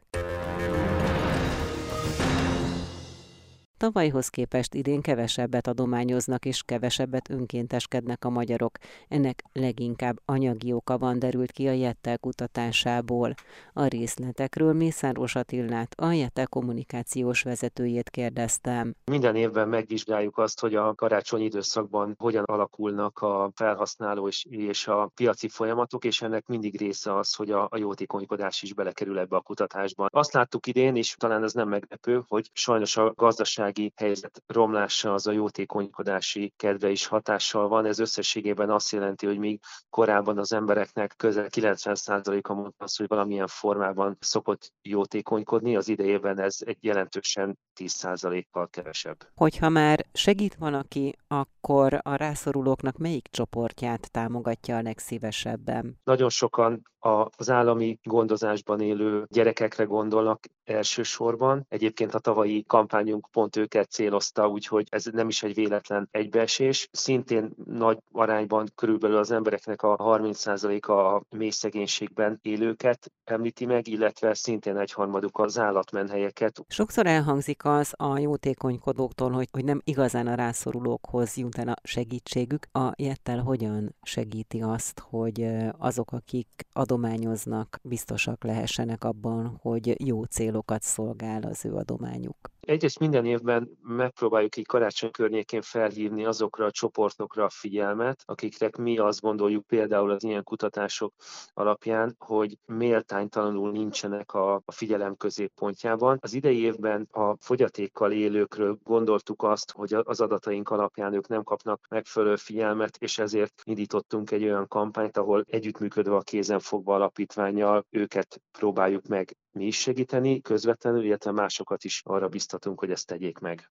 Tavalyhoz 3.86 4.28
képest 4.28 4.74
idén 4.74 5.02
kevesebbet 5.02 5.68
adományoznak 5.68 6.46
és 6.46 6.64
kevesebbet 6.64 7.30
önkénteskednek 7.30 8.26
a 8.26 8.30
magyarok. 8.30 8.78
Ennek 9.08 9.44
leginkább 9.54 10.20
anyagi 10.26 10.74
oka 10.74 10.98
van 10.98 11.20
derült 11.20 11.52
ki 11.52 11.68
a 11.68 11.72
Jettel 11.72 12.18
kutatásából. 12.18 13.34
A 13.74 13.86
részletekről 13.86 14.74
Mészáros 14.74 15.36
Attillát, 15.36 15.94
a 15.98 16.12
Jettel 16.12 16.48
kommunikációs 16.48 17.42
vezetőjét 17.42 18.10
kérdeztem. 18.10 18.96
Minden 19.06 19.36
évben 19.36 19.68
megvizsgáljuk 19.68 20.38
azt, 20.38 20.60
hogy 20.60 20.76
a 20.76 20.94
karácsonyi 20.94 21.44
időszakban 21.44 22.16
hogyan 22.18 22.44
alakulnak 22.44 23.22
a 23.22 23.52
felhasználó 23.56 24.28
és, 24.28 24.46
és 24.50 24.88
a 24.88 25.12
piaci 25.16 25.48
folyamatok, 25.48 26.06
és 26.06 26.22
ennek 26.22 26.48
mindig 26.48 26.80
része 26.80 27.18
az, 27.18 27.34
hogy 27.34 27.52
a, 27.52 27.68
a 27.72 27.78
jótékonykodás 27.78 28.62
is 28.62 28.74
belekerül 28.74 29.20
ebbe 29.20 29.36
a 29.36 29.42
kutatásba. 29.42 30.08
Azt 30.12 30.34
láttuk 30.34 30.68
idén, 30.68 30.96
és 30.96 31.16
talán 31.18 31.44
ez 31.44 31.54
nem 31.54 31.70
meglepő, 31.70 32.24
hogy 32.28 32.50
sajnos 32.54 32.98
a 32.98 33.14
gazdaság 33.16 33.74
gazdasági 33.76 33.94
helyzet 33.96 34.44
romlása 34.48 35.14
az 35.14 35.28
a 35.28 35.32
jótékonykodási 35.32 36.54
kedve 36.56 36.90
is 36.90 37.06
hatással 37.06 37.68
van. 37.68 37.86
Ez 37.86 38.00
összességében 38.00 38.70
azt 38.70 38.92
jelenti, 38.92 39.26
hogy 39.26 39.38
még 39.38 39.60
korábban 39.90 40.38
az 40.38 40.54
embereknek 40.54 41.14
közel 41.18 41.48
90%-a 41.50 42.54
mondta 42.54 42.84
azt, 42.84 42.98
hogy 42.98 43.08
valamilyen 43.08 43.48
formában 43.48 44.18
szokott 44.20 44.72
jótékonykodni, 44.82 45.76
az 45.76 45.88
idejében 45.88 46.40
ez 46.40 46.58
egy 46.60 46.78
jelentősen 46.82 47.58
10%-kal 47.80 48.68
kevesebb. 48.68 49.18
Hogyha 49.36 49.70
már 49.70 50.06
segít 50.14 50.56
valaki, 50.56 51.16
akkor 51.28 52.00
a 52.02 52.16
rászorulóknak 52.16 52.98
melyik 52.98 53.28
csoportját 53.32 54.12
támogatja 54.12 54.78
a 54.78 54.82
legszívesebben? 54.82 56.00
Nagyon 56.04 56.30
sokan 56.30 56.82
az 57.06 57.50
állami 57.50 58.00
gondozásban 58.04 58.82
élő 58.82 59.26
gyerekekre 59.30 59.84
gondolnak 59.84 60.46
elsősorban. 60.64 61.66
Egyébként 61.70 62.14
a 62.14 62.20
tavalyi 62.20 62.64
kampányunk 62.68 63.28
pont 63.32 63.56
őket 63.56 63.92
célozta, 63.92 64.48
úgyhogy 64.48 64.88
ez 64.90 65.06
nem 65.06 65.28
is 65.28 65.44
egy 65.44 65.54
véletlen 65.54 66.08
egybeesés. 66.12 66.88
Szintén 66.92 67.54
nagy 67.66 67.98
arányban 68.12 68.68
körülbelül 68.76 69.18
az 69.18 69.32
embereknek 69.32 69.82
a 69.82 69.98
30%-a 69.98 70.92
a 70.92 71.24
mély 71.30 71.50
szegénységben 71.50 72.40
élőket 72.42 73.12
említi 73.24 73.66
meg, 73.66 73.88
illetve 73.88 74.34
szintén 74.34 74.78
egyharmaduk 74.78 75.40
az 75.40 75.60
állatmenhelyeket. 75.60 76.66
Sokszor 76.68 77.06
elhangzik 77.06 77.66
az 77.66 77.94
a 77.98 78.18
jótékonykodóktól, 78.18 79.32
hogy, 79.32 79.48
hogy 79.52 79.64
nem 79.64 79.82
igazán 79.84 80.28
a 80.28 80.36
rászorulókhoz 80.36 81.38
jut 81.38 81.58
el 81.58 81.68
a 81.68 81.76
segítségük. 81.84 82.68
A 82.72 82.92
Jettel 82.96 83.40
hogyan 83.40 83.96
segíti 84.02 84.62
azt, 84.62 85.00
hogy 85.10 85.48
azok, 85.78 86.12
akik 86.12 86.48
adományoznak, 86.96 87.80
biztosak 87.84 88.44
lehessenek 88.44 89.04
abban, 89.04 89.58
hogy 89.62 90.06
jó 90.06 90.24
célokat 90.24 90.82
szolgál 90.82 91.42
az 91.42 91.66
ő 91.66 91.74
adományuk? 91.74 92.52
Egyrészt 92.66 93.00
minden 93.00 93.26
évben 93.26 93.70
megpróbáljuk 93.82 94.56
így 94.56 94.66
karácsony 94.66 95.12
környékén 95.12 95.62
felhívni 95.62 96.26
azokra 96.26 96.66
a 96.66 96.72
csoportokra 96.72 97.44
a 97.44 97.50
figyelmet, 97.50 98.24
akiknek 98.26 98.76
mi 98.76 98.98
azt 98.98 99.22
gondoljuk 99.22 99.66
például 99.66 100.12
az 100.12 100.24
ilyen 100.24 100.44
kutatások 100.44 101.14
alapján, 101.54 102.16
hogy 102.20 102.58
méltánytalanul 102.66 103.72
nincsenek 103.72 104.34
a, 104.34 104.56
a 104.56 104.72
figyelem 104.72 105.16
középpontjában. 105.16 106.18
Az 106.22 106.34
idei 106.34 106.60
évben 106.60 107.08
a 107.12 107.36
fogyatékkal 107.40 108.12
élőkről 108.12 108.80
gondoltuk 108.84 109.44
azt, 109.44 109.72
hogy 109.72 109.94
az 109.94 110.22
adataink 110.22 110.70
alapján 110.70 111.14
ők 111.14 111.28
nem 111.28 111.44
kapnak 111.44 111.86
megfelelő 111.90 112.36
figyelmet, 112.36 112.98
és 112.98 113.18
ezért 113.18 113.62
indítottunk 113.64 114.32
egy 114.32 114.44
olyan 114.44 114.68
kampányt, 114.68 115.18
ahol 115.18 115.44
együttműködve 115.48 116.16
a 116.16 116.22
kézenfogva 116.22 116.96
alapítványjal 116.96 117.86
őket 117.90 118.42
próbáljuk 118.52 119.08
meg 119.08 119.36
mi 119.56 119.66
is 119.66 119.80
segíteni 119.80 120.42
közvetlenül, 120.42 121.04
illetve 121.04 121.32
másokat 121.32 121.84
is 121.84 122.02
arra 122.06 122.28
biztatunk, 122.56 122.80
hogy 122.80 122.92
ezt 122.92 123.08
tegyék 123.08 123.40
meg. 123.40 123.70